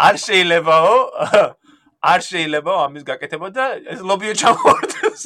[0.08, 0.98] არ შეიძლებაო
[2.12, 5.22] არ შეიძლებაო ამის გაკეთება და ეს ლობიო ჩამოვარდეს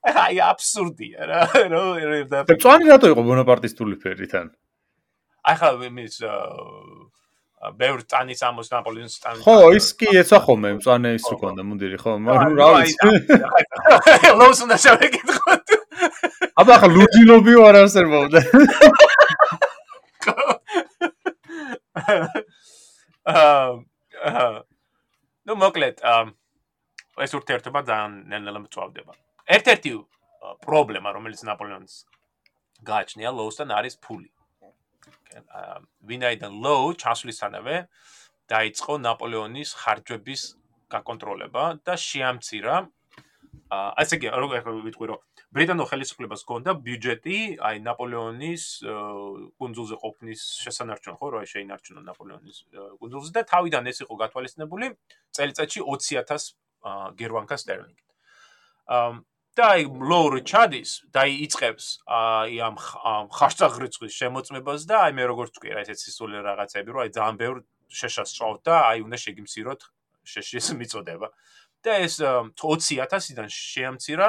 [0.24, 1.40] აი აბსურდია რა
[1.72, 1.84] რო
[2.30, 4.52] და წვანი რატო იყო ბონაპარტის თული თან
[5.50, 6.20] აი ხა მის
[7.76, 11.98] ბევრ ტანის ამოს ნაპოლეონის ტანი ხო ის კი ეცა ხოლმე მწვანე ის რო ქონდა მუნდირი
[12.00, 13.10] ხო მაგრამ რა ვიცი.
[14.40, 15.52] ლოს უნდა შევეკითხო
[16.64, 18.40] აბა ხა ლუჯინობი არ არსებობდა.
[23.28, 24.48] აა
[25.44, 25.96] ნუ მოკლედ
[27.20, 29.12] ეს ურთიერთობა ძალიან ნელ-ნელა მწვავდება
[29.56, 29.92] ერთ-ერთი
[30.64, 31.94] პრობლემა რომელიც ნაპოლეონს
[32.86, 34.30] გააჩნია ლოუსთან არის ფული.
[36.10, 37.76] ვინაიდან ლოუ ჩასვლისთანავე
[38.50, 40.42] დაიწყო ნაპოლეონის ხარჯების
[40.90, 42.76] გაკონტროლება და შეამცირა
[43.70, 45.20] აა ასე იგი როგორ ვიტყვი რომ
[45.54, 48.64] ბრიტანულ ხელისუფლებას ჰქონდა ბიუჯეტი აი ნაპოლეონის
[49.62, 52.58] კონძულზე ყოფნის შესანარჩუნ ხო რა შეინარჩუნა ნაპოლეონის
[53.02, 54.86] კონძულზე და თავიდან ეს იყო გათვალისწინებული
[55.38, 56.54] წელიწადში 20000
[57.22, 58.04] გერვანკა სტერლინგი
[58.98, 59.10] აა
[59.60, 62.76] და აი ლოურ ჩადის და იწყებს აი ამ
[63.36, 67.56] ხარშაღრიცხვის შემოწმებას და აი მე როგორც ვთქვი რა ესეც სისული რაღაცები რომ აი ძალიან ბევრ
[68.00, 69.80] შეშას წავთ და აი უნდა შეგიმციროთ
[70.32, 71.28] შეშის მიწოდება
[71.84, 74.28] და ეს 20000-დან შეამცირა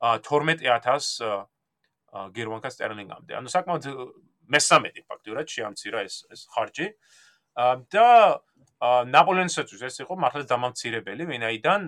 [0.00, 1.48] 12000
[2.32, 3.36] გერმანკა სტერლინგამდე.
[3.36, 3.84] ანუ საკმაოდ
[4.48, 6.86] მესამედი ფაქტურად შეამცირა ეს ეს ხარჯი.
[7.92, 8.08] და
[9.10, 11.80] ნაპოლეონსაც ეს იყო მართლაც დამამცირებელი, ვინაიდან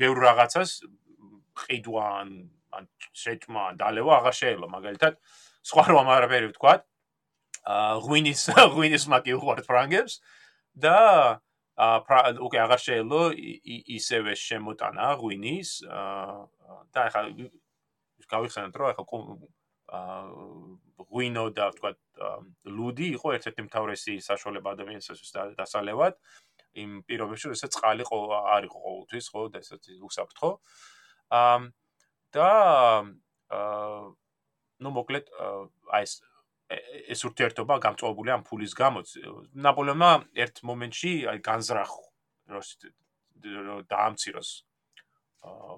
[0.00, 0.70] ბევრ რაღაცას
[1.64, 2.28] ყიდვან
[2.74, 5.14] ან შეჭმა დალევა აღარ შეიძლება მაგალითად.
[5.64, 6.74] სხვა რომ არაფერი ვთქვა
[7.64, 8.40] აა ღვინის
[8.76, 10.20] ღვინის მაკი უყურთ ფრანგებს
[10.76, 10.96] და
[11.80, 13.20] აა ოკეი აღარ შეიძლება
[13.96, 17.22] ისევე შემოტანა ღვინის აა და ახლა
[18.34, 19.04] გავიხსენოთ რომ ახლა
[19.96, 20.20] აა
[21.08, 21.90] ღვინო და ვთქვა
[22.76, 26.20] ლუდი იყო ერთ-ერთი მთავრესი საშუალება ადამიანისთვის დასალევად
[26.74, 30.50] იმ პირობებში, როდესაც წყალი არ იყო ყოველთვის, ხო, და ესეც უსაფრთხო.
[31.30, 31.58] აა
[32.34, 32.50] და
[33.54, 34.02] აა
[34.82, 35.26] ნუ მოკლედ
[35.94, 36.12] აი ეს
[37.14, 39.04] ეს ურთიერთობა გამწვავებული ამ ფულის გამო.
[39.54, 40.10] ნაპოლეონმა
[40.44, 42.04] ერთ მომენტში აი განზრახო,
[42.50, 42.62] რომ
[43.92, 44.50] დაამციროს
[45.44, 45.76] აა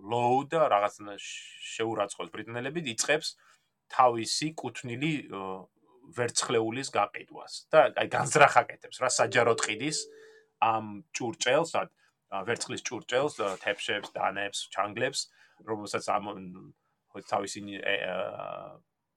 [0.00, 3.28] ლოუ და რაღაცა შეურაცხოს ბრიტანელები იწყებს
[3.92, 5.12] თავისი კუთვნილი
[6.16, 9.98] ვერცხლეულის გაყიდვას და აი განზრახაკეთებს რა საჯაროდ ყიდის
[10.60, 11.72] ამ ჭურჭელს,
[12.30, 15.20] ვერცხლის ჭურჭელს, თეფშებს, დანებს, ჩანგლებს,
[15.66, 16.24] რომელსაც ამ
[17.10, 17.60] თავისი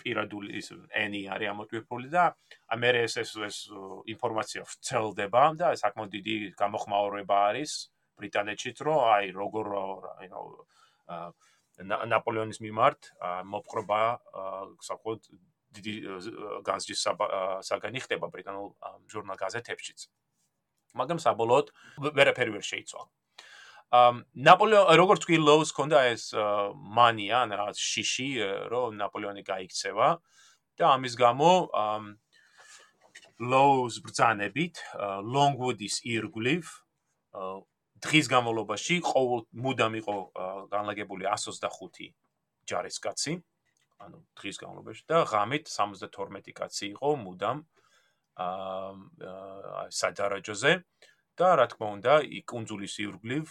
[0.03, 0.67] პირადული ის
[0.99, 2.23] ენი არის ამოტვიფრული და
[2.75, 3.58] ამერე ეს ეს
[4.13, 7.71] ინფორმაცია ვრცელდება და საკმაოდ დიდი გამოხმაურება არის
[8.19, 9.65] ბრიტანეთშიც, რომ აი როგორ
[10.19, 10.27] აი
[12.13, 13.01] ნაპოლეონის მიმართ
[13.53, 14.01] მოპყრობა
[14.89, 15.21] საკმაოდ
[15.75, 15.93] დიდი
[16.67, 16.99] განსჯის
[17.67, 18.67] საგანი ხდება ბრიტანულ
[19.09, 19.99] ჟურნალ გაზეთებშიც.
[20.93, 21.67] მაგრამ საბოლოოდ
[22.13, 23.07] ვერაფერი ვერ შეიცვალა.
[23.93, 26.33] ამ ნაპოლეონ როგორც კი ლოუს კონდა ეს
[26.97, 28.29] მანია, ან რაღაც შიში,
[28.73, 30.07] რომ ნაპოლეონი გაიქცევა
[30.81, 32.17] და ამის გამო ამ
[33.38, 34.81] ლოუს ბრძანებით,
[35.29, 36.65] ლონგვუდის ირგვლივ
[38.03, 40.15] დღის განმავლობაში ყოველ მუდამ იყო
[40.73, 42.09] განლაგებული 125
[42.65, 43.33] ჯარისკაცი,
[44.03, 47.63] ანუ დღის განმავლობაში და ღამით 72 კაცი იყო მუდამ
[48.43, 50.71] აა საჯარაჯოზე
[51.37, 52.13] და რა თქმა უნდა,
[52.49, 53.45] კუნძულის ირგვლივ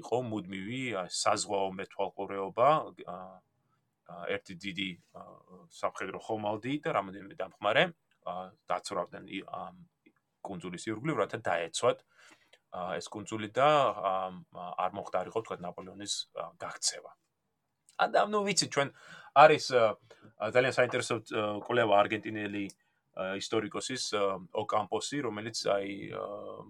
[0.00, 2.68] იყო მუდმივი საზღვაო მეთვალყურეობა
[4.32, 4.88] ერთი დიდი
[5.80, 7.84] სამხედრო ხომალდი და რამოდენიმე დამხმარე
[8.72, 9.24] დაცურავდნენ
[10.48, 12.04] კუნძულის ირგვლივ, რათა დაეცვათ
[12.96, 13.68] ეს კუნძული და
[14.84, 16.14] არ მოხდარიყო თქვა ნაპოლეონის
[16.60, 17.12] გაქცევა.
[17.98, 18.88] ანუ ნუ ვიცი ჩვენ
[19.42, 19.64] არის
[20.38, 21.14] ძალიან საინტერესო
[21.66, 22.64] კვლევა არგენტინელი
[23.18, 24.04] ისტორიკოსის
[24.62, 25.90] ოკამპოსი, რომელიც აი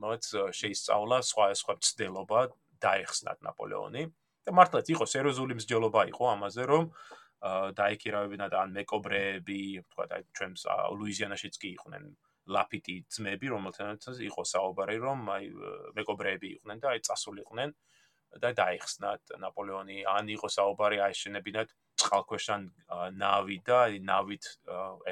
[0.01, 0.25] მოც
[0.57, 2.41] შეისწავლა სხვა სხვა ცდელობა
[2.81, 4.03] დაეხსნათ ნაპოლეონი.
[4.49, 6.85] და მართლაც იყო სერიოზული მსჯელობა იყო ამაზე, რომ
[7.77, 9.61] დაიქირავებინათ ან მეკობრეები,
[9.93, 10.61] თქვა და ჩვენს
[10.97, 12.05] ლუიზიანაშიც კი იყვნენ
[12.49, 15.45] ლაფიტი ძმები, რომელთანაც იყო საუბარი, რომ აი
[16.01, 17.69] მეკობრეები იყვნენ და აი წასულიყვნენ
[18.37, 22.63] და დაიხსნათ ნაპოლეონი, ან იყო საუბარი აიშენებინათ წყალქვეშან
[23.19, 24.45] ნავი და ნავით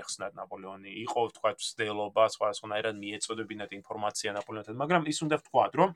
[0.00, 0.90] ეხსნათ ნაპოლეონი.
[1.06, 5.90] იყო თქვა ცდელობა სხვა სხვანაირად მიეწოდებინათ ინფორმაცია ნაპოლეონთან მაგრამ ის უნდა ვთქვა რომ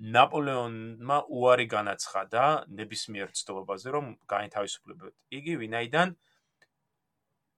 [0.00, 6.14] ნაპოლეონმა უარი განაცხადა ნებისმიერ ცდელობაზე რომ გაინთავისუფლებოდ იგი ვინაიდან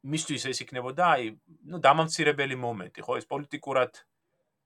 [0.02, 1.28] მისთვის ეს იქნებოდა აი
[1.70, 3.12] ნუ დამამცირებელი მომენტი ხო?
[3.22, 3.92] ეს პოლიტიკურად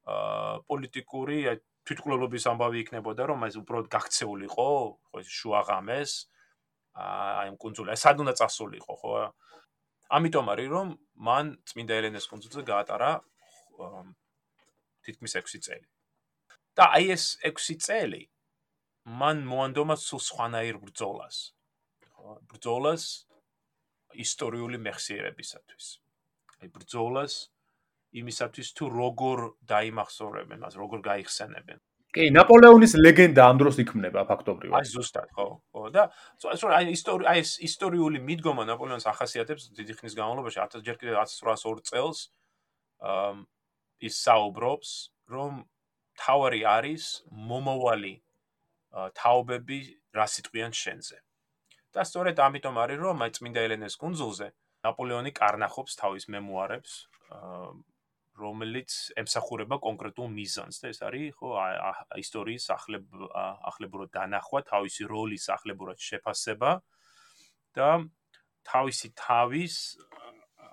[0.06, 1.38] აა პოლიტიკური
[1.86, 4.70] თვითკვლელობის ამბავი იქნებოდა რომ ეს უბრალოდ გაქცეულიყო
[5.10, 6.34] ხო ეს შუაღამეს აა
[6.96, 9.10] აი ამ კონძული, აი სად უნდა წასულიყო, ხო?
[10.16, 10.88] ამიტომ არის რომ
[11.28, 13.10] მან წმინდა ელენეს კონცერტზე გაატარა
[15.04, 15.86] თითქმის 6 წელი.
[16.76, 18.22] და აი ეს 6 წელი
[19.20, 21.36] მან მოანდომა სულ სხვანაირ ბრძოლას.
[22.16, 23.04] ხო, ბრძოლას
[24.24, 25.86] ისტორიული მეხსიერებისათვის.
[26.64, 27.34] აი ბრძოლას
[28.20, 29.38] იმისათვის თუ როგორ
[29.72, 31.78] დაიმახსოვრებენ მას, როგორ გაიხსენებენ.
[32.16, 34.76] კი, ნაპოლეონის ლეგენდა ამ დროს იქმნება ფაქტობრივად.
[34.80, 36.04] აი ზუსტად, ხო, ხო და
[36.78, 41.84] აი ისტორია აი ეს ისტორიული მიდგომა ნაპოლეონს ახასიათებს დიდი ხნის განმავლობაში 1000 ჯერ კიდევ 1802
[41.90, 42.18] წელს
[43.04, 43.36] აა
[44.08, 44.90] ის საუბრობს,
[45.28, 45.52] რომ
[46.16, 48.14] თავარი არის მომავალი
[49.20, 49.78] თაობები
[50.16, 51.16] რა სიტყვიან შენზე.
[51.96, 54.48] და სწორედ ამიტომ არის რომ აი წმინდა ელენეს კუნძულზე
[54.84, 56.92] ნაპოლეონი კარნახობს თავის მემუარებს
[57.32, 57.70] აა
[58.36, 61.50] რომელიც ემსახურება კონკრეტულ მიზანს და ეს არის ხო
[62.22, 63.04] ისტორიის ახლებ
[63.70, 66.72] ახლებურად დანახვა, თავისი როლის ახლებურად შეფასება
[67.76, 67.88] და
[68.66, 69.76] თავისი თავის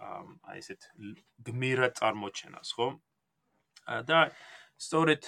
[0.03, 0.89] აი ესეთ
[1.47, 2.87] გმირად წარმოჩენას, ხო?
[4.07, 4.19] და
[4.79, 5.21] სწორედ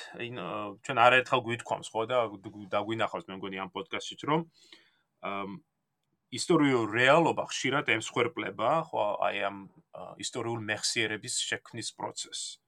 [0.84, 2.18] ჩვენ არაერთხელ გვითქვამს, ხო და
[2.76, 4.42] დაგვინახავს მე მგონი ამ პოდკასტში რომ
[6.36, 9.58] ისტორიულ რეალობა ხშირად ემსხვერპლება, ხო, აი ამ
[10.20, 12.60] ისტორიულ მეხსიერების შექმნის პროცესს.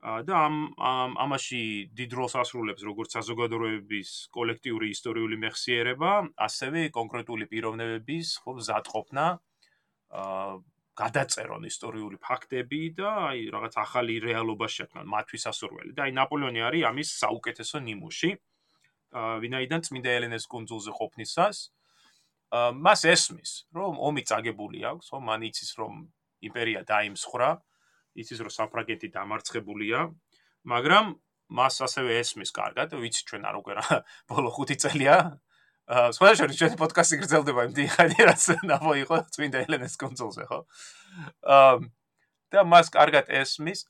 [0.00, 8.52] და ამ ამაში დიდ როლს ასრულებს როგორც საზოგადოებების კოლექტიური ისტორიული მეხსიერება, ასევე კონკრეტული პიროვნებების ხო
[8.68, 9.26] ზატყოფნა
[10.20, 10.52] აა
[11.00, 15.92] გადაწერონ ისტორიული ფაქტები და აი რაღაც ახალი რეალობა შექმნან მათთვის ასურველი.
[15.96, 18.30] და აი ნაპოლეონი არის ამის საუკეთესო ნიმუში.
[19.20, 21.79] აა ვინაიდან წმინდა ელენეს კონძულზე ყოფნისას აა
[22.50, 25.92] მას ესმის, რომ ომი წაგებული აქვს, ხო, მან იცის, რომ
[26.42, 27.50] იმპერია დაიმსხრა,
[28.18, 30.00] იცის, რომ საფრანგეთი დამარცხებულია,
[30.66, 31.14] მაგრამ
[31.50, 33.86] მას ასევე ესმის კარგად, ვიცი ჩვენ არ უკვე რა
[34.30, 35.16] ბოლო 5 წელია.
[35.90, 40.58] აა, სხვა შორის ჩვენ პოდკასტი გრძელდება იმ დიხანი, რაც ნავო იყო წმინდა ელენეს კონსოლზე, ხო?
[41.42, 41.74] აა
[42.50, 43.86] და მას კარგად ესმის.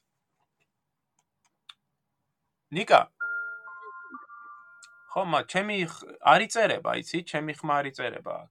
[2.70, 3.01] ნიკა,
[5.11, 5.77] ხო, მა, ჩემი
[6.35, 8.51] არი წერება, იცი, ჩემი ხმა არი წერება აქ.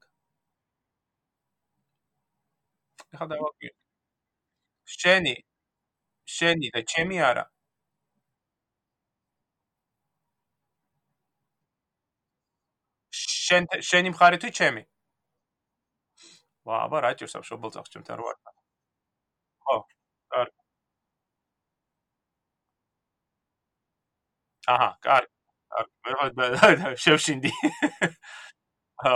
[3.17, 3.73] ხა დავაკვირ.
[4.97, 5.33] შენი
[6.37, 7.45] შენი და ჩემი არა.
[13.13, 14.83] შენ შენი მხარი თუ ჩემი?
[16.69, 18.39] ვა, აბა რა ჭირს ამ შობილძახს ჩემთან რო არ.
[19.65, 19.77] ხო,
[20.31, 20.51] კარგი.
[24.67, 25.29] აჰა, კარგი.
[26.05, 27.51] მე შევშინდი.
[29.03, 29.15] ხო.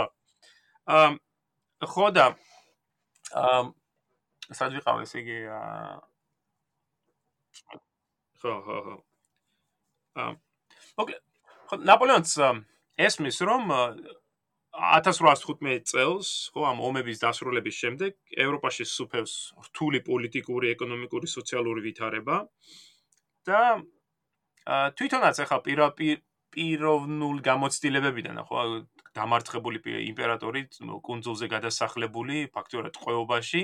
[0.86, 1.18] ამ
[1.82, 2.26] ხო და
[3.34, 3.72] ამ
[4.52, 5.94] სად ვიყავ ესე იგი აა
[8.40, 8.96] ხო ხო ხო.
[10.24, 10.34] ამ
[11.00, 11.18] ოკეი.
[11.68, 12.36] ხო ნაპოლეონს
[13.00, 13.72] ესმის რომ
[14.74, 19.34] 1815 წელს, ხო, ამ ომების დასრულების შემდეგ ევროპაში სუფევს
[19.70, 22.42] რთული პოლიტიკური, ეკონომიკური, სოციალური ვითარება
[23.46, 23.60] და
[24.98, 26.18] თვითონაც ახლა პირაპირ
[26.54, 28.60] პიროვნულ გამოცდილებებიდან ხო?
[29.14, 29.78] დამარცხებული
[30.10, 30.60] იმპერატორი
[31.06, 33.62] კონძულზე გადასახლებული ფაქტობრივად ყეობაში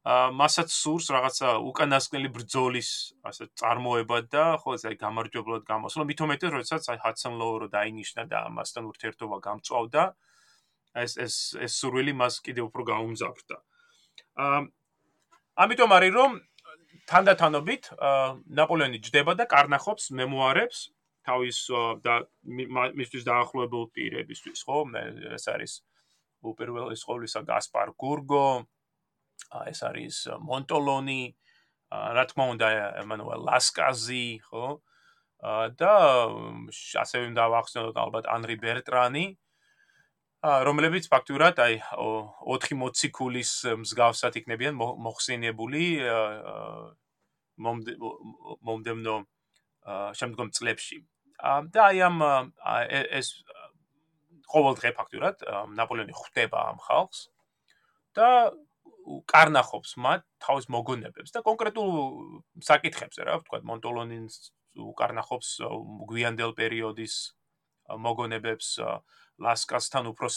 [0.00, 2.90] ა მასაც სურს რაღაცა უკანასკნელი ბრძოლის
[3.30, 6.02] ასე წარმოება და ხო ეს აი გამარჯვებლად გამოსვლა.
[6.08, 10.02] მithometes როდესაც აი ჰაცამლოუ რო დაინიშნა და ამასთან ურთიერთობა გამწვავდა
[11.04, 13.56] ეს ეს ეს სურვილი მას კიდევ უფრო გაუმძაფრდა
[14.40, 14.46] ა
[15.60, 16.30] ამიტომ არის რომ
[17.10, 17.82] თანდათანობით
[18.56, 20.78] ნაპოლეონი ჯდება და კარნახობს მემუარებს
[21.30, 21.58] თავის
[22.02, 22.14] და
[22.98, 24.78] მისთვის დაახლოებულ პირებისთვის, ხო?
[25.38, 25.72] ეს არის
[26.42, 28.66] უპირველეს ყოვლისა გასპარ გურგო,
[29.70, 31.22] ეს არის მონტოლონი,
[31.90, 32.68] რა თქმა უნდა
[33.02, 34.66] ემანუელ ლასკაზი, ხო?
[35.80, 35.92] და
[37.00, 39.26] ასევე უნდა ვახსენოთ ალბათ ანრი ბერტრანი,
[40.40, 45.84] რომლებიც ფაქტურად აი 4 მოციქულის მსგავსად იქნებიან მოხსენიებული
[47.60, 49.16] მომდემნო
[50.20, 51.00] შემდგომ წლებში.
[51.42, 52.16] და აი ამ
[53.20, 53.32] ეს
[54.50, 55.44] ყოველ დღე ფაქტურად
[55.78, 57.20] ნაპოლეონი ხვდება ამ ხალხს
[58.18, 58.28] და
[59.30, 61.90] კარნახობს მათ თავის მოგონებებს და კონკრეტულ
[62.66, 64.36] საკითხებს რა ვთქვა მონტოლონინს
[64.90, 65.48] უკარნახობს
[66.10, 67.16] გვიანდელ პერიოდის
[68.06, 68.68] მოგონებებს
[69.40, 70.28] ლასკასთან უფრო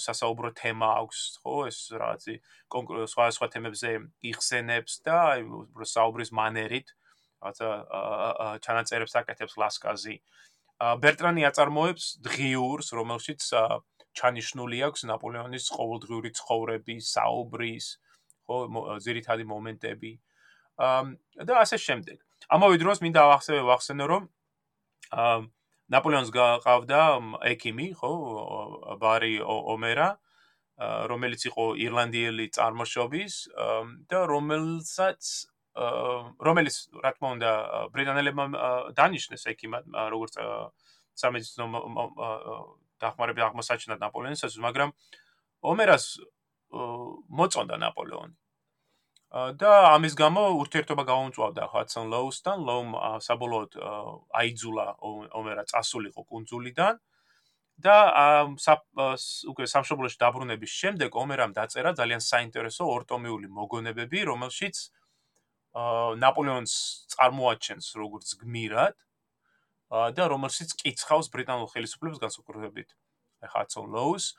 [0.00, 2.34] სასაუბრო თემა აქვს ხო ეს რაღაცი
[2.72, 3.90] კონკრეტულ სხვა სხვა თემებზე
[4.32, 6.94] იხსენებს და აი უფრო საუბრის მანერით
[7.40, 7.68] რაღაცა
[8.64, 10.16] ჩანაწერებს აკეთებს ლასკაზი.
[10.80, 13.40] ბერტრანი აწარმოებს დღიურს, რომელშიც
[14.16, 17.86] ჩანიშნული აქვს ნაპოლეონის ყოველდღიური ცხოვრების, საუბრის,
[18.48, 18.56] ხო,
[19.04, 20.12] ზირითადი მომენტები.
[20.80, 22.16] და ასე შემდეგ.
[22.48, 24.22] ამავე დროს მინდა ახსენო ახსენო რომ
[25.90, 27.00] ნაპოლეონს გაყავდა
[27.52, 28.12] ექიმი, ხო,
[29.02, 30.08] ბარი ომერა,
[30.80, 33.34] რომელიც იყო ირლანდიელი წარმოშობის
[34.08, 35.20] და რომელსაც
[36.46, 37.50] რომელიც რა თქმა უნდა
[37.94, 38.44] ბრიტანელებმა
[38.98, 40.36] დანიშნეს ექიმად როგორც
[41.20, 41.66] სამედიცინო
[43.00, 44.92] დახმარება აღმოსაჩინად ნაპოლეონისას მაგრამ
[45.72, 46.06] ომერას
[46.70, 48.36] მოწონდა ნაპოლეონი.
[49.30, 52.88] და ამის გამო ურთიერთობა გაუმწვავდა ჰატსონ ლოუსთან ლოუმ
[53.22, 53.76] საბოლოოდ
[54.40, 54.86] აიძულა
[55.38, 56.98] ომერა წასულიყო კუნძულიდან
[57.78, 57.96] და
[59.52, 64.76] უკვე სამშობლოში დაბრუნების შემდეგ ომერამ დაწერა ძალიან საინტერესო ორტომეული მოგონებები რომელშიც
[65.74, 66.72] ნაპოლეონს
[67.14, 68.96] წარმოაჩენს როგორც გმირად
[69.90, 72.90] და რომელშიც კიცხავს ბრიტანულ ხელისუფლებას განსაკუთრებით.
[73.40, 74.34] ჰატსონ ლოუს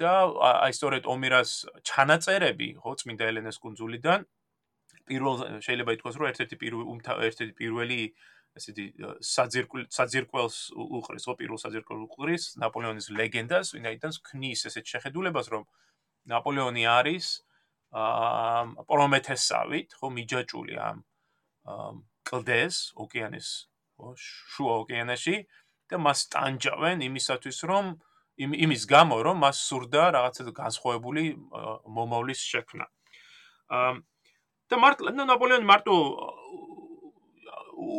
[0.00, 4.24] და აი სწორედ ომერას ჩანაწერები ხო წმინდა ელენეს კუნძულიდან.
[5.06, 6.84] პირველ შეიძლება ითქვას რომ ერთ-ერთი პირველი
[7.28, 8.00] ერთ-ერთი პირველი
[8.56, 8.84] ესეთი
[9.20, 15.68] საძირკველ საძირკველს უყრის, ხო, პირველ საძირკველს უყრის ნაპოლეონის ლეგენდას, ვინაიდან ქნის ესეთ შეხედულებას, რომ
[16.32, 17.45] ნაპოლეონი არის აა
[18.90, 21.04] პრომეთესავით, ხო, მიჯაჭული ამ
[22.26, 23.48] კლდეს ოკეანის,
[23.96, 25.36] ხო, შუა ოკეანეში
[25.90, 27.94] და მას ტანჯავენ იმისათვის, რომ
[28.36, 31.24] იმის გამო, რომ მას სურდა რაღაცა განსხვავებული
[31.88, 32.86] მომავლის შექმნა.
[33.70, 33.94] აა
[34.70, 35.94] და მარტო ნაპოლეონი მარტო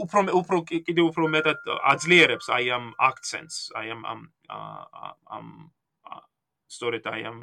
[0.04, 4.22] უფრო უფრო კიდე უფრო მეტად აძლიერებს აი ამ აქცენტს, აი ამ ამ
[5.38, 5.48] ამ
[6.68, 7.40] სწორედ აი ამ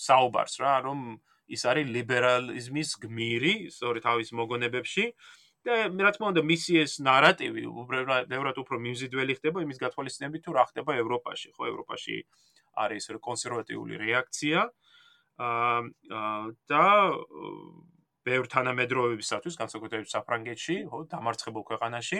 [0.00, 1.00] საუბარს რა, რომ
[1.54, 5.06] ის არის ლიბერალიზმის გმირი, სწორედ თავის მოგონებებში.
[5.64, 10.64] და რა თქმა უნდა მისი ეს ნარატივი უბრალოდ უფრო მიმზიდველი ხდება იმის გათვალისწინებით თუ რა
[10.68, 11.62] ხდება ევროპაში, ხო?
[11.72, 12.16] ევროპაში
[12.84, 14.60] არის კონსერვატიული რეაქცია.
[15.40, 15.80] აა
[16.68, 16.84] და
[18.24, 22.18] ბევრ თანამედროვეებისათვის, განსაკუთრებით საფრანგეთში, ხო, დამარცხებულ ქვეყანაში,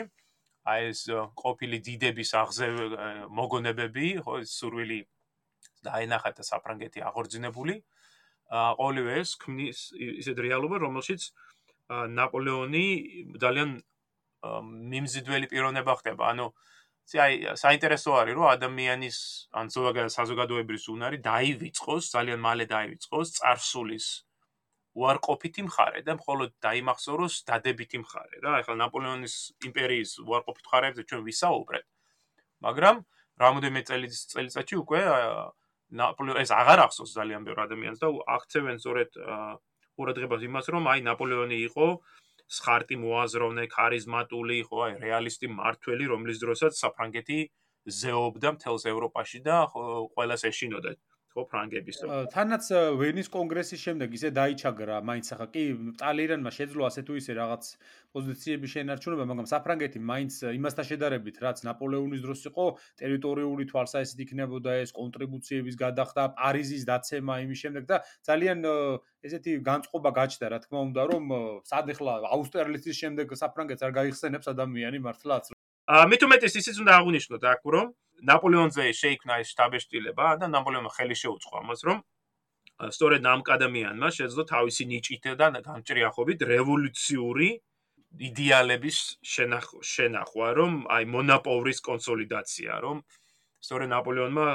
[0.65, 1.01] აი ეს
[1.37, 2.73] ყოფილი დიდების აღზევ
[3.29, 4.99] მოგონებები, ხო, სურვილი
[5.85, 7.75] და აენახა საფრანგეთი აღორძინებული.
[8.51, 9.79] ყოველივე ეს ქმნის
[10.21, 11.21] ისეთ რეალობა, რომელშიც
[11.89, 12.85] ნაპოლეონი
[13.41, 13.71] ძალიან
[14.93, 16.29] მიმზიდველი პიროვნება ხდება.
[16.33, 16.47] ანუ
[17.05, 19.17] აი საინტერესო არის, რომ ადამიანის
[19.53, 24.07] ან საზოგადოების უნარი დაივიწყოს, ძალიან მალე დაივიწყოს царსულის
[24.95, 28.51] უარყოფითი მხარე და მხოლოდ დაიმახსოვროს დადებითი მხარე რა.
[28.63, 29.35] ახლა ნაპოლეონის
[29.69, 31.85] იმპერიის უარყოფით მხარეებზე ჩვენ ვისაუბრეთ.
[32.65, 32.95] მაგრამ
[33.43, 35.45] რამოდენიმე წელიწადში უკვე აა
[35.99, 39.19] ნაპოლეონი ეს აღარ ახსოვს ძალიან ბევრ ადამიანს და აქცევენ სწორედ
[39.95, 41.87] ყურადღებას იმას, რომ აი ნაპოლეონი იყო
[42.45, 47.39] სხარტი მოაზროვნე, ქარიზმატული, ხო, აი რეალისტი მართველი, რომლის დროსაც საფრანგეთი
[47.85, 50.93] ზეობდა მთელს ევროპაში და ყველას ეშინოდა.
[51.35, 51.97] ხო ფრანგების
[52.31, 55.63] თანაც ვენის კონგრესის შემდეგ ისე დაიჩაგრა მაინც ახლა კი
[55.99, 57.63] ტალერანმა შეძლო ასე თუ ისე რაღაც
[58.15, 62.65] პოზიციების შენარჩუნება მაგრამ საფრანგეთი მაინც იმასთან შედარებით რაც ნაპოლეონის დროს იყო
[63.03, 67.99] ტერიტორიული თვალსაჩინო იქნებოდა ეს კონტრიბუციების გადახდა პარიზის დაცემა იმის შემდეგ და
[68.31, 68.63] ძალიან
[69.27, 71.23] ესეთი განწყობა გაჩნდა რა თქმა უნდა რომ
[71.67, 75.51] სად ახლა აუსტერლიცის შემდეგ საფრანგეთს არ გაიხსენებს ადამიანი მართლაც.
[75.85, 77.87] მით უმეტეს ისიც უნდა აღვნიშნოთ აქ რომ
[78.29, 81.99] ნაპოლეონზე შეიქმნა ეს შტაბეშტილება და ნაპოლეონმა ხელი შეუწყო ამას რომ
[82.95, 87.49] სწორედ ამ კადამიანმა შეძლო თავისი ნიჭით და გამჭრიახობით რევოლუციური
[88.29, 88.97] იდეალების
[89.27, 93.03] შენახვა რომ აი მონოპოლის კონსოლიდაცია რომ
[93.65, 94.47] სწორედ ნაპოლეონმა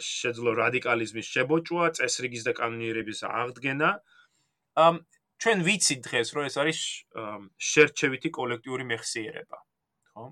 [0.00, 3.90] შეძლო რადიკალიზმის შებოჭვა წესრიგის და კანონიერების აღდგენა.
[4.76, 4.94] ამ
[5.40, 6.80] ჩვენ ვიცით დღეს რომ ეს არის
[7.70, 9.58] შერჩევითი კოლექტიური მეხსიერება
[10.12, 10.24] ხო?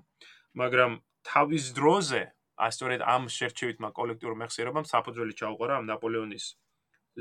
[0.61, 0.91] მაგრამ
[1.29, 2.23] თავის დროზე
[2.67, 6.45] ასწორედ ამ შერჩევითმა კოლექტიურ მეხსიერებამ საფუძველი ჩაუყარა ამ ნაპოლეონის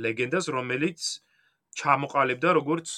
[0.04, 1.00] ლეგენდას რომელიც
[1.80, 2.94] ჩამოყალიბდა როგორც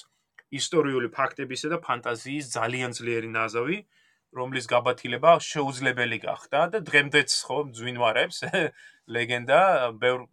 [0.60, 3.78] ისტორიული ფაქტებისა და ფანტაზიის ძალიან ძლიერი ნაზავი
[4.36, 8.38] რომლის გაბათილება შეუძლებელი გახდა და დღემდეც ხო ძვინვარებს
[9.16, 9.60] ლეგენდა
[10.02, 10.26] ბევრ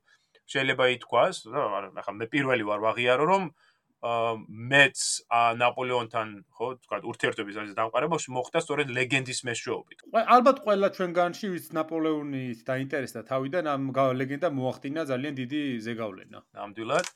[0.53, 3.43] შეიძლება ითქვას ახლა მე პირველი ვარ ვაღიარო რომ
[4.03, 4.99] მეც
[5.63, 9.99] ნაპოლეონთან ხო თქვა ურთიერთობის ასე დამყარებაში მოხდა სწორედ ლეგენდის მეშვეობით.
[10.11, 16.39] ალბათ ყველა ჩვენგანში ვის ნაპოლეონის დაინტერესდა თავიდან ამ ლეგენდა მოახდინა ძალიან დიდი ზეგავლენა.
[16.51, 17.07] ნამდვილად.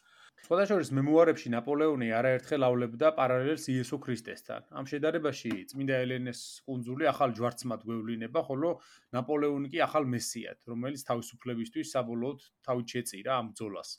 [0.48, 4.62] სხვადასხვა მემუარებში ნაპოლეონი არაერთხელ ავლებდა პარალელს იესო ქრისტესთან.
[4.80, 8.70] ამ შედარებაში წმინდა ელენეს კუნძული ახალ ჯვარცმად გვევლინება, ხოლო
[9.18, 13.90] ნაპოლეონი კი ახალ მესიად, რომელიც თავისუფლებისთვის საბოლოოდ თავით შეწირა ამ ბრძოლას.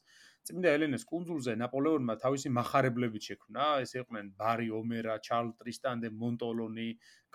[0.48, 6.86] წმინდა ელენეს კუნძულზე ნაპოლეონმა თავისი מחარებლებით შექმნა, ეს იყვნენ ბარი ომერა, ჩარლ ტრისტან დე მონტოლონი,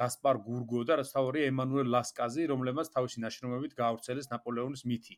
[0.01, 5.16] გასპარ გურგო და რაც თავი ემანუელ ლასკაზი, რომლებმაც თავისი ნაშრომებით გაავრცელეს ნაპოლეონის მითი.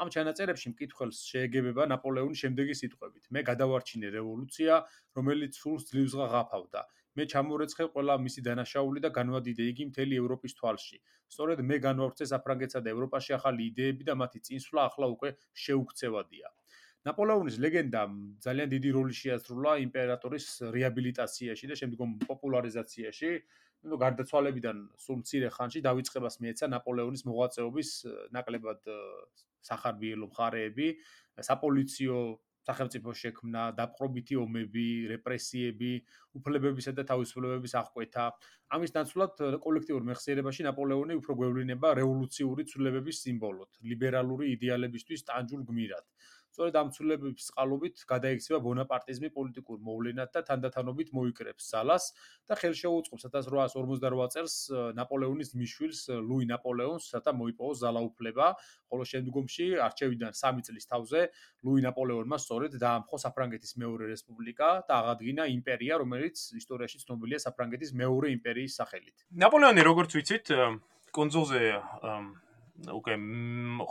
[0.00, 4.74] ამ ჩანაწერებში მკითხველს შეეგებება ნაპოლეონის შემდეგი სიტყვებით: მე გადავარჩინე რევოლუცია,
[5.20, 6.82] რომელიც სულს ძლივს ღაფავდა.
[7.14, 10.98] მე ჩამორეცხე ყველა მისი დანაშაული და განვადიდე იგი მთელი ევროპის თვალში.
[11.34, 15.30] სწორედ მე განვავრცე საფრანგეთსა და ევროპაში ახალი იდეები და მათი წინსვლა ახლა უკვე
[15.66, 16.48] შეუქცევადია.
[17.04, 18.02] ნაპოლეონის ლეგენდა
[18.44, 23.30] ძალიან დიდი როლი შეასრულა იმპერატორის რეაბილიტაციაში და შემდგომ პოპულარიზაციაში.
[23.84, 27.88] ну გარდაცვალებიდან სულ მცირე ხანში დაიწყებას მიეცა ნაპოლეონის მოღვაწეობის
[28.32, 28.80] ნაკლებად
[29.68, 30.86] სახარბიელო მხარეები,
[31.36, 32.16] საპოლიციო
[32.64, 35.92] სახელმწიფო შექმნა, დაპყრობითი ომები, რეპრესიები,
[36.40, 38.24] უფლებებისა და თავისუფლებების აღკვეთა.
[38.74, 46.04] ამის ნაცვლად კოლექტიურ მეხსიერებაში ნაპოლეონი უფრო გვევლინება რევოლუციური ცვლილებების სიმბოლოდ, ლიბერალური იდეალებისთვის ტანჯულ გმირად.
[46.54, 52.04] სწორედ ამ ცვლილებების წყალობით გადაიქცევა ბონაპარტიზმი პოლიტიკურ მოვლენად და თანდათანობით მოიკრებს ზალას
[52.46, 54.54] და ხელშეუწყობს 1848 წელს
[54.94, 58.46] ნაპოლეონის მიშვილს ლუი ნაპოლეონს, რათა მოიპოვოს ზალაუფლება,
[58.86, 61.20] ხოლო შემდგომში არჩევიდან 3 წლის თავზე
[61.66, 68.30] ლუი ნაპოლეონმა სწორედ დაამხო საფრანგეთის მეორე რესპუბლიკა და აღადგინა იმპერია, რომელიც ისტორიაში ცნობილია საფრანგეთის მეორე
[68.38, 69.26] იმპერიის სახელით.
[69.42, 70.54] ნაპოლეონი როგორც ვიცით,
[71.14, 71.60] კონძულზე
[72.74, 73.14] უკვე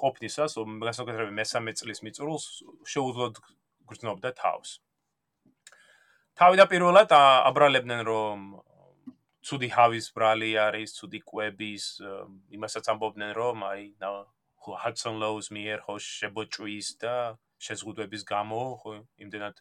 [0.01, 2.45] ყოფნისას, გასაკეთებელი მესამე წლის მიწურულს
[2.83, 3.39] შეუძლოდ
[3.87, 4.79] გრძნობდა თავს.
[6.39, 7.09] თავდაპირველად
[7.49, 8.39] აბრალებდნენ რომ
[9.43, 11.85] ცუდი ჰავის ბრალი არის, ცუდი კვების,
[12.57, 13.83] იმასაც ამბობდნენ რომ აი
[14.63, 18.91] ჰატსონ ლოუს მიერ ხო შებოჭვის და შეზღუდვების გამო ხო
[19.23, 19.55] იმდენად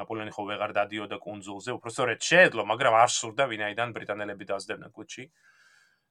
[0.00, 5.24] ნაპოლეონი ხო ვეღარ დადიოდა კონძულზე, უბრალოდ შეედლო, მაგრამ არ სურდა ვინაიდან ბრიტანელები დაძდებდნენ კუჩი.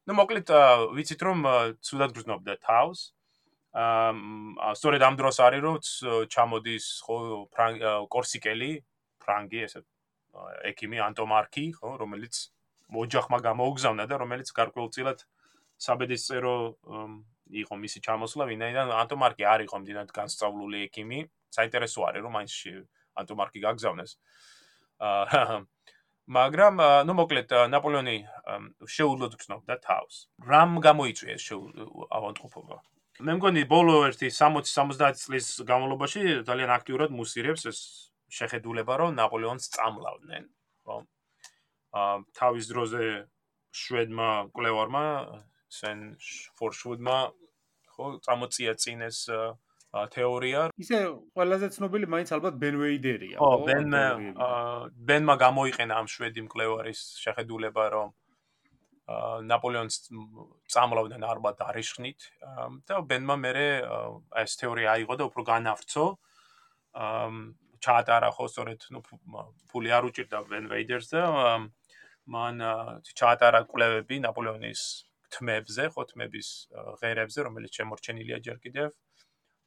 [0.09, 0.49] Ну მოკლედ
[0.97, 1.43] ვიცით რომ
[1.85, 3.01] ცუდად გრძნობდა თავს
[3.77, 5.75] აა სწორედ ამ დროს არის რომ
[6.33, 7.17] ჩამოდის ხო
[8.15, 8.71] კორსიკელი
[9.21, 9.83] ფრანგი ესე
[10.71, 12.41] ეკიმი ანტომარკი ხო რომელიც
[12.97, 15.21] მოჯახმა გამოუგზავნა და რომელიც გარკვეულწილად
[15.85, 16.57] საბედისწერო
[17.61, 21.21] იყო მისი ჩამოსვლა ვინაიდან ანტომარკი არ იყო მდინად განსწავლული ეკიმი
[21.53, 22.53] საინტერესო არის რომ მაინც
[23.21, 24.17] ანტომარკი გაგზავნეს
[25.05, 25.61] აა
[26.29, 28.17] მაგრამ ნუ მოკლედ ნაპოლეონი
[28.85, 30.15] შეუძლოდ გწნობდა თავს.
[30.45, 31.47] რამ გამოიწვია ეს
[32.17, 32.77] ავანტყოფობა?
[33.25, 37.79] მე მგონი ბოლო ერთი 60-70 წლის განმავლობაში ძალიან აქტიურად მუსირებს ეს
[38.29, 40.45] შეხედულება, რომ ნაპოლეონს წამლავდნენ,
[40.85, 40.97] ხო?
[41.97, 43.03] აა თავის დროზე
[43.73, 45.05] შვედმა კვლევარმა
[45.73, 46.05] სენ
[46.61, 47.17] ფორშუდმა
[47.95, 49.25] ხო წამოწია წინ ეს
[49.89, 50.69] თეორია.
[50.77, 50.97] ისე
[51.33, 53.87] ყველაზე ცნობილი მაინც ალბათ ბენ ვეიდერია, ხო, ბენ
[54.93, 58.09] ბენმა გამოიყენა ამ შვედი მკვლევარის შეხედულება, რომ
[59.49, 59.95] ნაპოლეონს
[60.69, 62.19] წამლავდნენ ალბათ არიშხნით
[62.85, 63.67] და ბენმა მერე
[64.43, 66.05] ეს თეორია აიღო და უფრო განავრცო.
[67.79, 68.99] ჩაატარა ხო სწორედ ნუ
[69.71, 71.23] ფული არ უჭირდა ბენ ვეიდერს და
[72.29, 72.55] მან
[73.17, 74.81] ჩაატარა კვლევები ნაპოლეონის
[75.33, 76.47] თმებზე, ხო თმების
[77.01, 78.89] ღერებზე, რომელიც შემორჩენილია ჯერ კიდევ.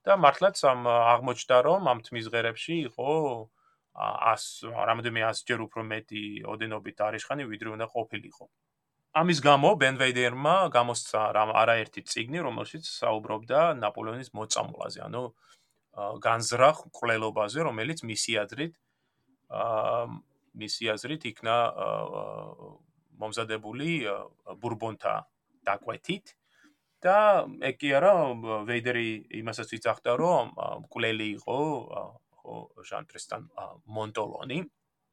[0.06, 3.10] და მართლაც ამ აღმოჩნდა რომ ამ თმის ღერებში იყო
[3.94, 6.22] 100 რამოდენიმე 100 ჯერ უფრო მეტი
[6.52, 8.44] ოდენობით არიშხანი ვიდრე უნდა ყოფილიყო.
[9.12, 15.22] ამის გამო ბენვეიდერმა გამოსცა რამ არაერთი ციგნი რომელშიც საუბრობდა ნაპოლეონის მოწამვლაზე, ანუ
[16.24, 18.74] განზრახ ყლელობაზე, რომელიც მისი აზრით
[19.52, 20.06] აა
[20.62, 21.56] მისი აზრით იქნა
[23.20, 23.90] მომზადებული
[24.62, 25.14] ბურბონთა
[25.68, 26.32] დაკვეთით
[27.02, 27.16] და
[27.68, 28.12] ეგ კი არა
[28.68, 29.08] ვეიდერი
[29.42, 30.52] იმასაც ვიძახდა რომ
[30.92, 31.58] კულელი იყო
[32.42, 32.54] ხო
[32.90, 33.42] ჟანტრესთან
[33.96, 34.58] მონტოლონი.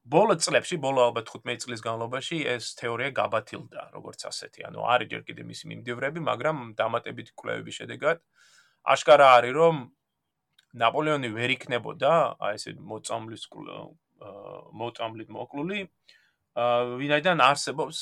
[0.09, 4.65] ბოლო წლებში ბოლო ალბათ 15 წლის განმავლობაში ეს თეორია გაბათილდა როგორც ასეთი.
[4.69, 8.17] ანუ არის ჯერ კიდე მისი მიმდევრები მაგრამ დამატებითი კვლევების შედეგად
[8.93, 9.75] აშკარა არის რომ
[10.81, 12.11] ნაპოლეონი ვერ იქნებოდა
[12.45, 13.43] აი ესე მოწამლის
[14.81, 15.79] მოწამლით მოკლული
[17.01, 17.97] ვინაიდან არსებობს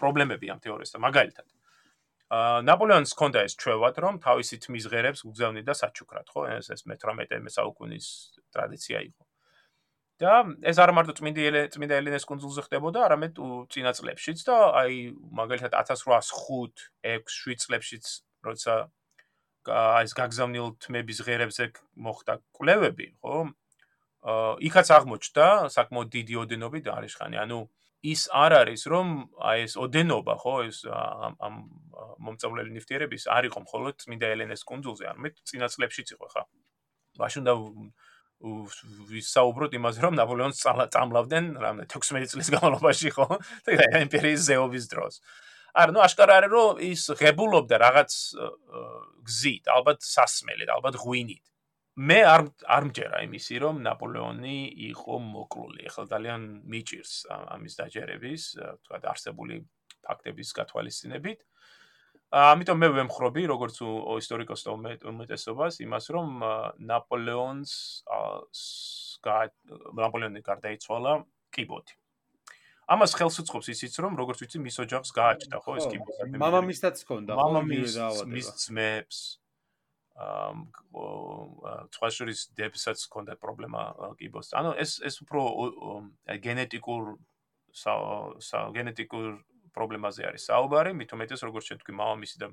[0.00, 1.46] პრობლემები ამ თეორიასთან მაგალითად
[2.30, 6.46] ნაპოლეონს ჰქონდა ეს ჩვევად, რომ თავისი თმის ღერებს უგზავნიდა საჩუქრად, ხო?
[6.62, 8.06] ეს ეს მე-18 საუკუნის
[8.54, 9.24] ტრადიცია იყო.
[10.20, 13.40] და ეს არ მარტო წმინდი ელე წმინდა ელენეს კონძულზე ხდებოდა, არამედ
[13.72, 18.04] წინა წლებშიც და აი მაგალითად 1805-6-7 წლებშიც,
[18.44, 18.74] როცა
[20.04, 21.64] ეს გაგზავნილ თმების ღერებზე
[21.96, 23.48] მოხდა კვლევები, ხო?
[24.20, 27.58] აა იქაც აღმოჩნდა საკმაოდ დიდი ოდენობით არიშხანი, ანუ
[28.00, 29.08] ის არ არის რომ
[29.44, 31.54] აი ეს ოდენობა ხო ეს ამ
[32.24, 36.42] მომწავლელი ნიფტიერების არ იყო მხოლოდ წმინდა ელენეს კუნძულზე არამედ წინა წლებშიც იყო ხა.
[37.20, 37.52] მაშინ და
[38.40, 43.26] ვისაუბროთ იმაზე რომ ნაპოლეონს წამლავდნენ რამე 16 წლის განმავლობაში ხო
[43.68, 45.20] და იმპერიის ზეობის დროს.
[45.76, 48.12] არა ნუ აშკარა არის რომ ის ღებულობდა რაღაც
[49.28, 51.44] გზით ალბათ სასმელით ალბათ ღვინით
[52.00, 54.56] მე არ არ მჯერა იმისი რომ ნაპოლეონი
[54.88, 55.84] იყო მოკლული.
[55.90, 58.42] ახლა ძალიან მიჭირს ამის დაჯერების,
[58.88, 59.60] თქვა არსებული
[60.08, 61.44] ფაქტების გათვალისწინებით.
[62.30, 63.76] ამიტომ მე ვემხრობი როგორც
[64.22, 64.70] ისტორიკოსთა
[65.12, 66.28] უმეტესობას იმას რომ
[66.78, 67.72] ნაპოლეონს
[70.00, 71.12] ნაპოლეონი გარდაიცვალა
[71.52, 71.94] კიბოთი.
[72.90, 76.38] ამას ხელს უწყობს ისიც, რომ როგორც ვიცი, მის ოჯახს გააჩნდა, ხო, ეს ადამიანები.
[76.42, 77.92] მამამისაც ჰქონდა, ხო, მამამის
[78.26, 79.39] მის ძმებს
[80.20, 83.82] აა თვალშურის დებსაც ჰქონდა პრობლემა
[84.20, 84.52] კიბოს.
[84.58, 85.40] ანუ ეს ეს უფრო
[86.46, 87.04] გენეტიკურ
[88.76, 89.28] გენეტიკურ
[89.76, 92.48] პრობლემაზე არის საუბარი, მით უმეტეს როგორც შეთქვი მამამისი და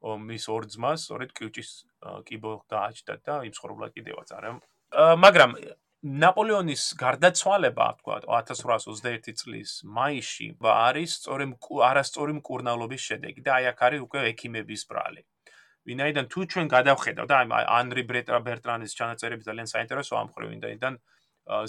[0.00, 1.70] მის ორ ძმას, სწორედ კიუჭის
[2.26, 4.50] კიბო დააჭდა და იმსხვრობლა კიდევაც არა.
[5.24, 5.50] მაგრამ
[6.00, 14.00] ნაპოლეონის გარდაცვალება, თქვა 1821 წლის მაისში, არის სწორემ არასწორი მკურნალობის შედეგი და აი აქ არის
[14.08, 15.22] უკვე ექიმების ბრალი.
[15.88, 17.36] ვინაიდან თუ ჩვენ გადავხედავ და
[17.80, 20.98] ანრი ბერტრანის ჩანაწერები ძალიან საინტერესო ამ ხრევინდაიდან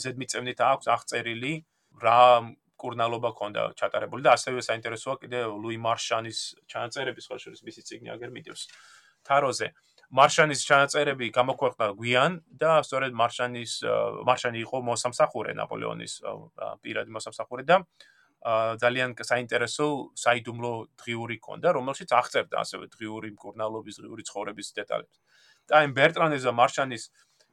[0.04, 1.54] ზედმიწევნით აქვს აღწერილი
[2.04, 2.20] რა
[2.82, 6.40] კურნალობა ქონდა ჩატარებული და ასევე საინტერესოა კიდე ლუი მარშანის
[6.72, 8.64] ჩანაწერები სხვა შორის მისი ციგნი აგერ მიდევს
[9.30, 9.68] თაროზე.
[10.12, 12.32] მარშანის ჩანაწერები გამოქვეყნდა გვიან
[12.62, 13.74] და სწორედ მარშანის
[14.28, 16.14] მარშანი იყო მოსამსახურე ნაპოლეონის
[16.84, 17.78] პირადი მოსამსახურე და
[18.42, 19.88] ძალიან საინტერესო
[20.18, 25.18] საიდუმლო დღიური ქონდა რომელშიც აღწერდა ასევე დღიური მკურნალობის დღიური ცხოვრების დეტალებს.
[25.70, 27.04] და იმ ბერტრანის და მარშანის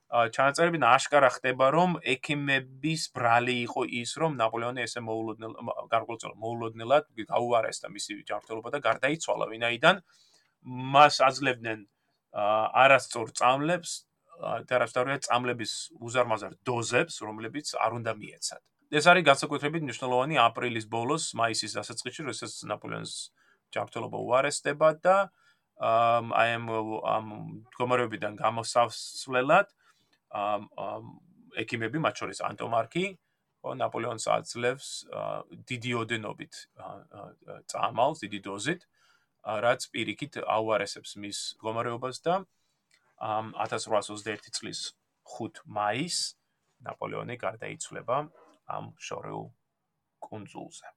[0.08, 5.52] ჩანაწერები ნაშკარა ხდება რომ ექიმების ბრალი იყო ის რომ ნაპოლეონი ესე მოულოდნელ
[5.92, 10.00] გარკვეულწილად მოულოდნელად გაუარესდა მისი ჯანმრთელობა და გარდაიცვალა ვინაიდან
[10.96, 11.84] მას აძლევდნენ
[12.84, 13.92] არასწორ წამლებს
[14.72, 15.72] და რასტავრია წამლების
[16.08, 22.52] უზარმაზარ დოზებს რომლებიც არ უნდა მიეცათ ეს არის განსაკუთრებით მნიშვნელოვანი აპრილის ბოლოს მაისის დასაწყისში როდესაც
[22.72, 23.14] ნაპოლეონის
[23.74, 25.16] ჯანმრთელობა უარესდება და
[25.78, 26.66] აი ამ
[27.04, 27.26] ამ
[27.76, 29.68] გომარებიდან გამოსავსვლელად
[30.32, 30.68] ამ
[31.62, 33.04] ექიმები მათ შორის ანტომარკი
[33.68, 34.88] ო ნაპოლეონს აძლევს
[35.68, 36.54] დიდი ოდენობით
[37.68, 38.88] წამალს დიდი დოზით
[39.44, 42.34] რაც პირიქით აუარესებს მის მდგომარეობას და
[43.20, 44.80] 1821 წლის
[45.28, 46.36] 5 მაისს
[46.88, 48.18] ნაპოლეონი გარდაიცვლება
[48.68, 49.46] ამ შორეულ
[50.28, 50.88] კონძულზე.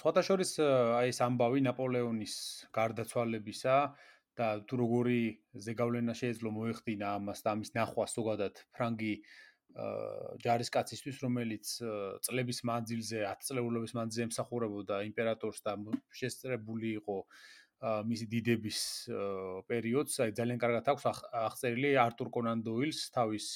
[0.00, 2.34] სხვათა შორის აი ეს ამბავი ნაპოლეონის
[2.74, 3.76] გარდაცვალებისა
[4.40, 5.20] და თუ როგორი
[5.66, 9.14] ზეგავლენა შეეძლო მოეხდინა ამას და ამის ნახვა ზოგადად ფრანგი
[10.42, 11.66] ჯარისკაცისთვის, რომელიც
[12.26, 15.76] წლების მანძილზე, 10 წლეულობის მანძილზე ემსახურებოდა იმპერატორს და
[16.10, 17.18] შესწრებული იყო
[18.10, 18.78] მისი დიდების
[19.70, 21.06] პერიოდს, აი ძალიან კარგად აქვს
[21.46, 23.46] აღწერილი არტურ კონან დოილს თავის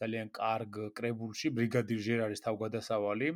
[0.00, 3.28] ძალიან კარგ კრებულში ბრიგადირ ჟერარის თავგადასავალი.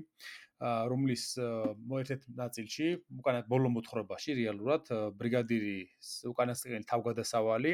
[0.58, 1.38] რომლის
[1.86, 2.86] მოერთეთ ნაწილში,
[3.22, 7.72] უკანა ბოლო მოთხრობაში რეალურად ბრიგადირის უკანასკნელი თავგადასავალი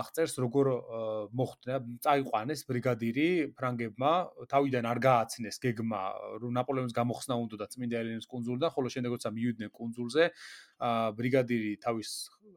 [0.00, 0.70] აღწერს როგორ
[1.36, 3.28] მოხდა, წაიყვანეს ბრიგადირი
[3.60, 4.12] ფრანგებმა,
[4.48, 6.02] თავიდან არ გააცნეს გეგმა,
[6.40, 10.24] რომ ნაპოლეონის გამოხსნა უნდა და წმინდა ელენეს კონძულიდან, ხოლო შემდეგ როცა მივიდნენ კონძულზე,
[11.18, 12.10] ბრიგადირი თავის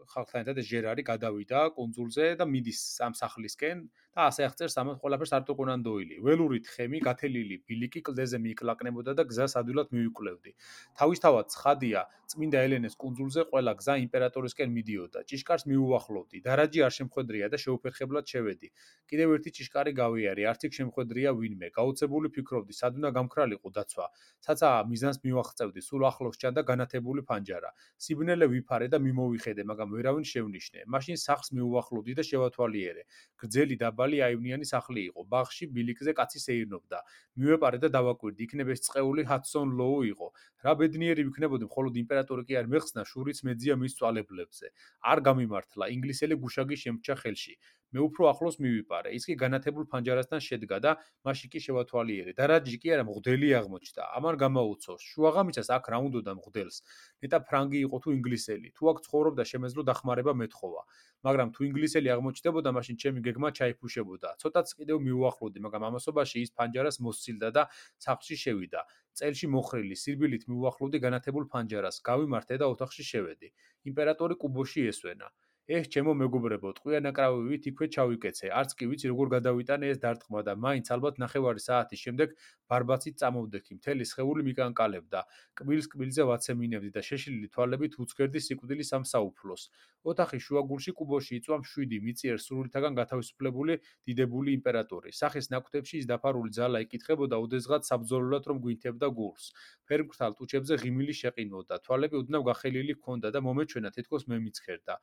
[0.10, 5.54] ხალხთან ერთად ჟერარი გადავიდა კონძულზე და მიდის ამ სახლისკენ და ასე აღწერს ამას ყველაფერს არტო
[5.60, 6.16] კონან დოილი.
[6.26, 10.52] ველური თხემი, გათელილი ბილიკი კლდეზე მიკლაკნებოდა და გზას ადვილად მივიკვლევდი.
[10.96, 12.02] თავისთავად ცხადია,
[12.32, 15.20] წმინდა ელენეს კონძულზე ყველა გზა იმპერატორისკენ მიდიოდა.
[15.30, 18.68] ჭიშკარს მიუახლოვდი, დარაჯი არ შემხვედრია და შეუფერხებლად შევედი.
[19.10, 21.68] კიდევ ერთი ჭიშკარი გავიარე, არც იქ შემხვედრია ვინმე.
[21.76, 24.06] გაუცებული ფიქრობდი, სად უნდა გამქრალიყო დაცვა.
[24.48, 27.70] ცაცა მიზანს მივახწევდი, სულ ახლოს ჩანდა განათებული ფანჯარა.
[28.16, 30.80] სიბნელე ვიფარე და მიმოვიხედე, მაგრამ ვერავინ შევნიშნე.
[30.88, 33.04] მაშინ სახს მიუახლოვდი და შევათვალიერე.
[33.36, 35.22] გრძელი დაბალი აივნიანი სახლი იყო.
[35.28, 37.00] ბაღში ბილიკზე კაცი სეირნობდა.
[37.36, 40.28] მივეპარე და დავაკვირდი, იქნებ ეს წეული ჰატსონ ლოუ იყო.
[40.64, 44.68] რა ბედნიერი ვიქნებოდი, მხოლოდ იმპერატორი კი არ მეხსნა, შურიც მეძია მის წვალებლებზე.
[45.04, 47.54] არ გამიმართლა, ინგლისელი გუშაგი შემჭა ხელში.
[47.96, 49.16] მე უფრო ახლოს მივიპარე.
[49.16, 50.92] ის კი განათებულ ფანჯარასთან შედგა და
[51.24, 52.32] მაშინ კი შევათვალიერე.
[52.36, 54.04] და რა ჯიკი არა მღდელი აღმოჩნდა.
[54.20, 55.02] ამან გამოუცოს.
[55.16, 56.78] შუაღამისას აქ რა უნდა და მღდელს.
[57.24, 58.68] ნეტა ფრანგი იყო თუ ინგლისელი.
[58.76, 60.82] თუ აქ ცხოვრობდა შემეძლო დახმარება მეთხოვა.
[61.24, 64.30] მაგრამ თუ ინგლისელი აღმოჩნდებოდა, მაშინ ჩემი გეგმა ჩაიფუშებოდა.
[64.44, 67.64] ცოტაც კიდევ მიუახლოვდი, მაგრამ ამასობაში ის ფანჯარას მოსცილდა და
[68.04, 68.82] სახლში შევიდა.
[69.16, 72.04] წელში მოხრილი სირბილით მიუახლოვდი განათებულ ფანჯარას.
[72.04, 73.48] გავიმართე და ოთახში შევედი.
[73.88, 75.32] იმპერატორი კუბოში ესვენა.
[75.66, 78.52] ეს ჩემო მეგობრებო, ტყვიანაკრავივით იქვე ჩავიკეცე.
[78.54, 82.36] არც კი ვიცი როგორ გადავიტანე ეს დარტყმა და მაინც ალბათ ნახევარი საათის შემდეგ
[82.70, 83.82] ბარბაცით წამოვდექი.
[83.82, 85.20] მთელი სხეული მიკანკალებდა.
[85.58, 89.64] კბილს კბილზე ვაცემინებდი და შეშლილი თვალებით უცქერდი სიკვდილის ამ საუფლოს.
[90.06, 93.74] ოთახის შუაგულში კუბოში იწვა მშვიდი მიწიერ სრულითაგან გათავისუფლებული
[94.06, 95.10] დიდებული იმპერატორი.
[95.18, 99.46] სახის ნაკვთებში ის დაფარული ძალა იკითხებოდა ოდესღაც საბძოლულად რომ გვინთებდა გულს.
[99.90, 101.82] ფერმკრთალ ტუჩებზე ღიმილი შეყინოდა.
[101.82, 104.94] თვალები უდნავ გახელილი ჰქონდა და მომეჩვენა თითქოს მე მიცქერდა.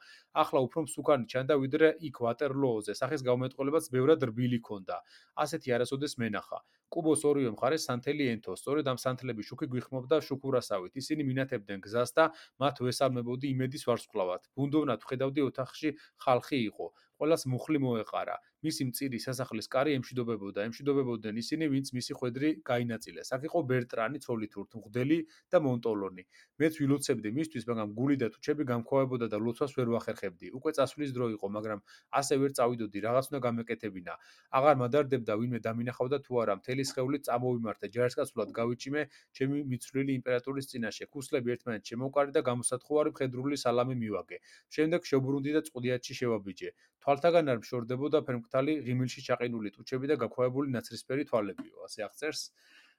[0.42, 2.92] ახ ახლა უფრო მსუკანი ჩანდა ვიდრე იქ ვატერლოოზე.
[2.92, 4.96] სახის გამომეტყოლებაც ბევრად რბილი ქონდა.
[5.44, 6.58] ასეთი არასოდეს მენახა.
[6.92, 10.92] კუბოს ორივე მხარეს სანთელი ენთო, სწორედ ამ სანთლების შუქი გვიხმობდა შუქურასავით.
[10.92, 12.24] ისინი მინათებდნენ გზას და
[12.60, 14.42] მათ ვესალმებოდი იმედის ვარსკვლავად.
[14.52, 16.86] ბუნდოვნად ხედავდი ოთახში ხალხი იყო.
[17.16, 18.36] ყოველას მუხლი მოეყარა.
[18.62, 20.64] მისი მწირი სასახლის კარი ემშვიდობებოდა.
[20.70, 23.28] ემშვიდობებოდნენ ისინი, ვინც მისი ხვედრი გაინაწილეს.
[23.34, 25.18] აქ იყო ბერტრანი, ცოლითურთ, მღდელი
[25.50, 26.24] და მონტოლონი.
[26.62, 30.46] მეც ვილოცებდი მისთვის, მაგრამ გული და თუჩები გამქვავებოდა და ლოცვას ვერ ვახერხებდი.
[30.54, 31.80] უკვე წასვლის დრო იყო, მაგრამ
[32.14, 34.14] ასე ვერ წავიდოდი, რაღაც უნდა გამეკეთებინა.
[34.54, 39.02] აღარ მადარდებდა ვინმე დამინახავდა თუ არა, მთელი სხეული წამოვიმართე, ჯარისკაცულად გავიჭიმე
[39.34, 41.04] ჩემი მიცვლილი იმპერატორის წინაშე.
[41.10, 44.38] ქუსლები ერთმანეთს შემოვკარი და გამოსათხოვარი მხედრული სალამი მივაგე.
[44.70, 46.70] შემდეგ შეუბრუნდი და წყუდიათში შევაბიჯე.
[47.02, 48.18] თვალთაგან არ მშორდებოდა
[48.52, 51.76] ფერმკთალი ღიმილში ჩაყინული ტუჩები და გაქვავებული ნაცრისფერი თვალებიო.
[51.88, 52.40] ასე აღწერს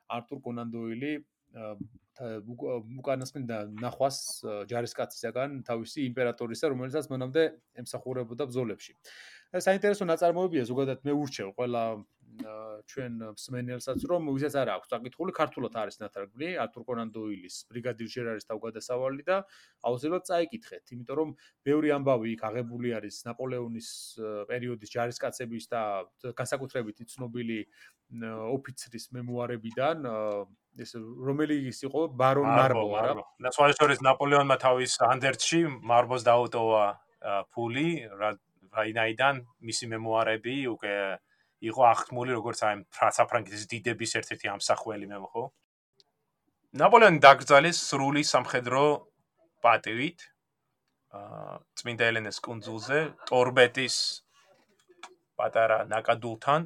[0.09, 1.11] არტურ კონან დოილი
[1.53, 4.17] უკანასკენ და ნახვას
[4.69, 7.43] ჯარისკაცისაგან თავისი იმპერატორისა, რომელსაც მონამდე
[7.83, 8.93] ემსახურებოდა ბრძოლებში.
[9.53, 11.83] საინტერესო ნაწარმოებია ზოგადად მე ურჩევ ყველა
[12.89, 18.47] ჩვენ მსმენელსაც რომ ვისაც არ აქვს საკითხული ქართულად არის ნათარგმნი არტურ კონან დოილის ბრიგადირ ჟერარის
[18.49, 19.37] თავგადასავალი და
[19.85, 21.35] აუცილებლად წაიკითხეთ იმიტომ რომ
[21.69, 23.89] ბევრი ამბავი იქ აღებული არის ნაპოლეონის
[24.49, 25.81] პერიოდის ჯარისკაცების და
[26.41, 27.59] განსაკუთრებით ცნობილი
[28.57, 30.09] ოფიცრის მემუარებიდან
[30.81, 32.07] ეს რომელი ის იყო?
[32.17, 33.13] ბარონ მარბო არა?
[33.45, 35.61] და სხვა შორის ნაპოლეონმა თავის ანდერტში
[35.91, 36.85] მარბოს დაუტოვა
[37.53, 38.33] ფული რა
[38.73, 40.95] რაინაიდან მისი მემუარები უკვე
[41.69, 45.43] იყო ახთმული როგორც აი ფრანცაფრანგეთის დიდების ერთ-ერთი ამსახველი მე ხო
[46.81, 48.83] ნაპოლეონი დაკრძალეს სრული სამხედრო
[49.63, 50.25] პატივით
[51.13, 52.99] აა წმინდა ელენეს კონძულზე
[53.29, 53.97] ტორბეტის
[55.37, 56.65] პატარა ნაკადულთან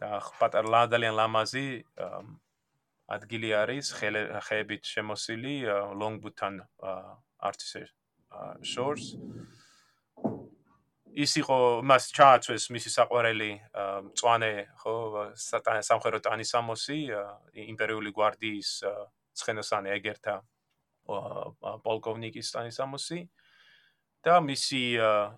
[0.00, 1.66] და პატარა ლადალიან ლამაზი
[3.10, 5.54] ადგილი არის ხეებით შემოსილი
[6.00, 6.60] ლონგბუთან
[7.50, 7.72] არცის
[8.72, 9.06] შორს.
[11.10, 13.50] ის იყო მას ჩააცვეს მისი საყვარელი
[14.06, 14.52] მწვანე
[14.82, 14.94] ხო
[15.34, 16.98] სამხედრო ტანის ამოსი
[17.66, 18.70] იმპერიული გვარდიის
[19.40, 20.36] ცხენოსანი ეგერთა
[21.86, 23.18] პოლკოვნიკის ტანის ამოსი
[24.26, 24.82] და მისი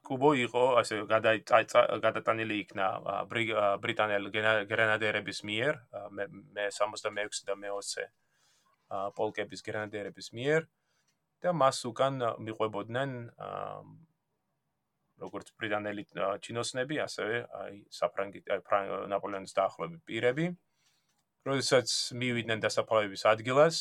[0.07, 2.87] კუბო იყო ასე გადატანილი იქნა
[3.83, 4.31] ბრიტანელ
[4.71, 5.79] გრენადერების მიერ
[6.19, 8.09] მე 66 და მე20
[9.19, 10.67] პოლკების გრენადერების მიერ
[11.43, 12.19] და მას უკან
[12.49, 13.15] მიყვებოდნენ
[15.23, 16.05] როგორც ბრიტანელი
[16.43, 20.47] ჩინოსნები, ასევე აი საფრანგი აი ნაპოლეონის დაახლოებით პირები.
[21.47, 23.77] როდესაც მივიდნენ დასაფლავების ადგილას,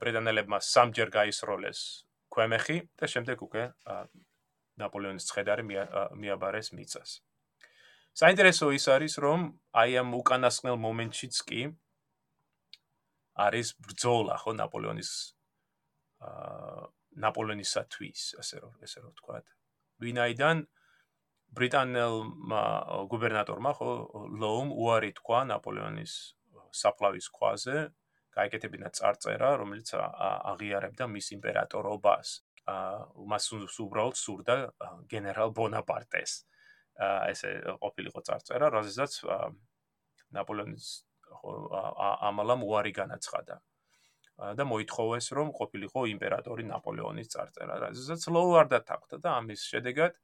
[0.00, 1.80] ბრიტანელებმა სამჯერ გაისროლეს
[2.34, 3.62] ქვემეხი და შემდეგ უკვე
[4.82, 7.10] ნაპოლეონის ცხედარი მიაბარეს მიწას.
[8.14, 9.40] საინტერესო ის არის, რომ
[9.74, 11.62] აი ამ უკანასკნელ მომენტშიც კი
[13.46, 15.10] არის ბრძოლა ხო ნაპოლეონის
[16.26, 16.84] აა
[17.24, 19.46] ნაპოლეონისათვის, ასე რომ ესე რომ ვთქვათ.
[20.02, 20.56] ვინაიდან
[21.54, 22.62] ბრიტანელმა
[23.10, 23.90] გუბერნატორმა ხო
[24.42, 26.14] ლოუმ უარი თქვა ნაპოლეონის
[26.74, 27.76] საფლავის ქვაზე
[28.36, 32.34] გაიგეთებინა წარწერა რომელიც აღიარებდა მის იმპერატორობას
[32.70, 32.76] ა
[33.32, 33.46] მას
[33.86, 34.56] უბრალოდ სურდა
[35.12, 36.36] გენერალ ბონაპარტეს
[37.30, 37.50] ესე
[37.84, 39.20] ყოფილიყო წარწერა როდესაც
[40.38, 40.88] ნაპოლეონის
[42.30, 43.60] ამალამ უარი განაცხადა
[44.58, 47.74] და მოითხოვეს რომ ყოფილიყო იმპერატორი ნაპოლეონის წარწერა.
[47.86, 50.18] რაზეც ლოუ არ დათანხმდა და ამის შედეგად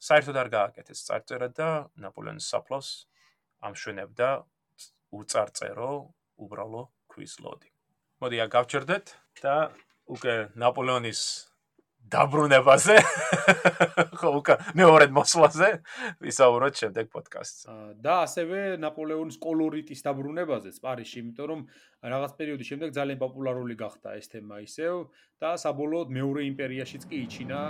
[0.00, 1.68] საერთოდ არ გააკეთეს წარწერა და
[2.00, 2.88] ნაპოლეონის საფლავს
[3.68, 4.28] ამშვენებდა
[5.12, 5.92] უწარწერო
[6.40, 6.82] უბრალო
[7.12, 7.68] ქვის ლოდი.
[8.22, 9.06] მოდი აქ გავჩერდეთ
[9.42, 9.54] და
[10.06, 11.20] უკვე ნაპოლეონის
[12.12, 12.96] დაბრუნებაზე
[14.20, 15.70] ხო უკა მეორე მოსვლაზე
[16.26, 17.66] ვისაუბროთ შემდეგ პოდკასტს
[18.04, 21.64] და ასევე ნაპოლეონის კოლორიტის დაბრუნებაზეც პარიზში იმიტომ რომ
[22.14, 25.08] რაღაც პერიოდის შემდეგ ძალიან პოპულარული გახდა ეს თემა ისევ
[25.42, 27.60] და საბოლოოდ მეორე იმპერიაშიც კი იჩინა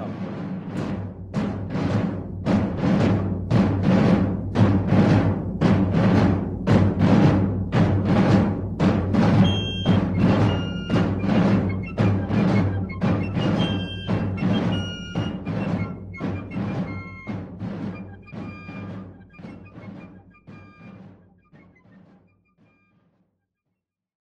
[0.00, 0.29] თავი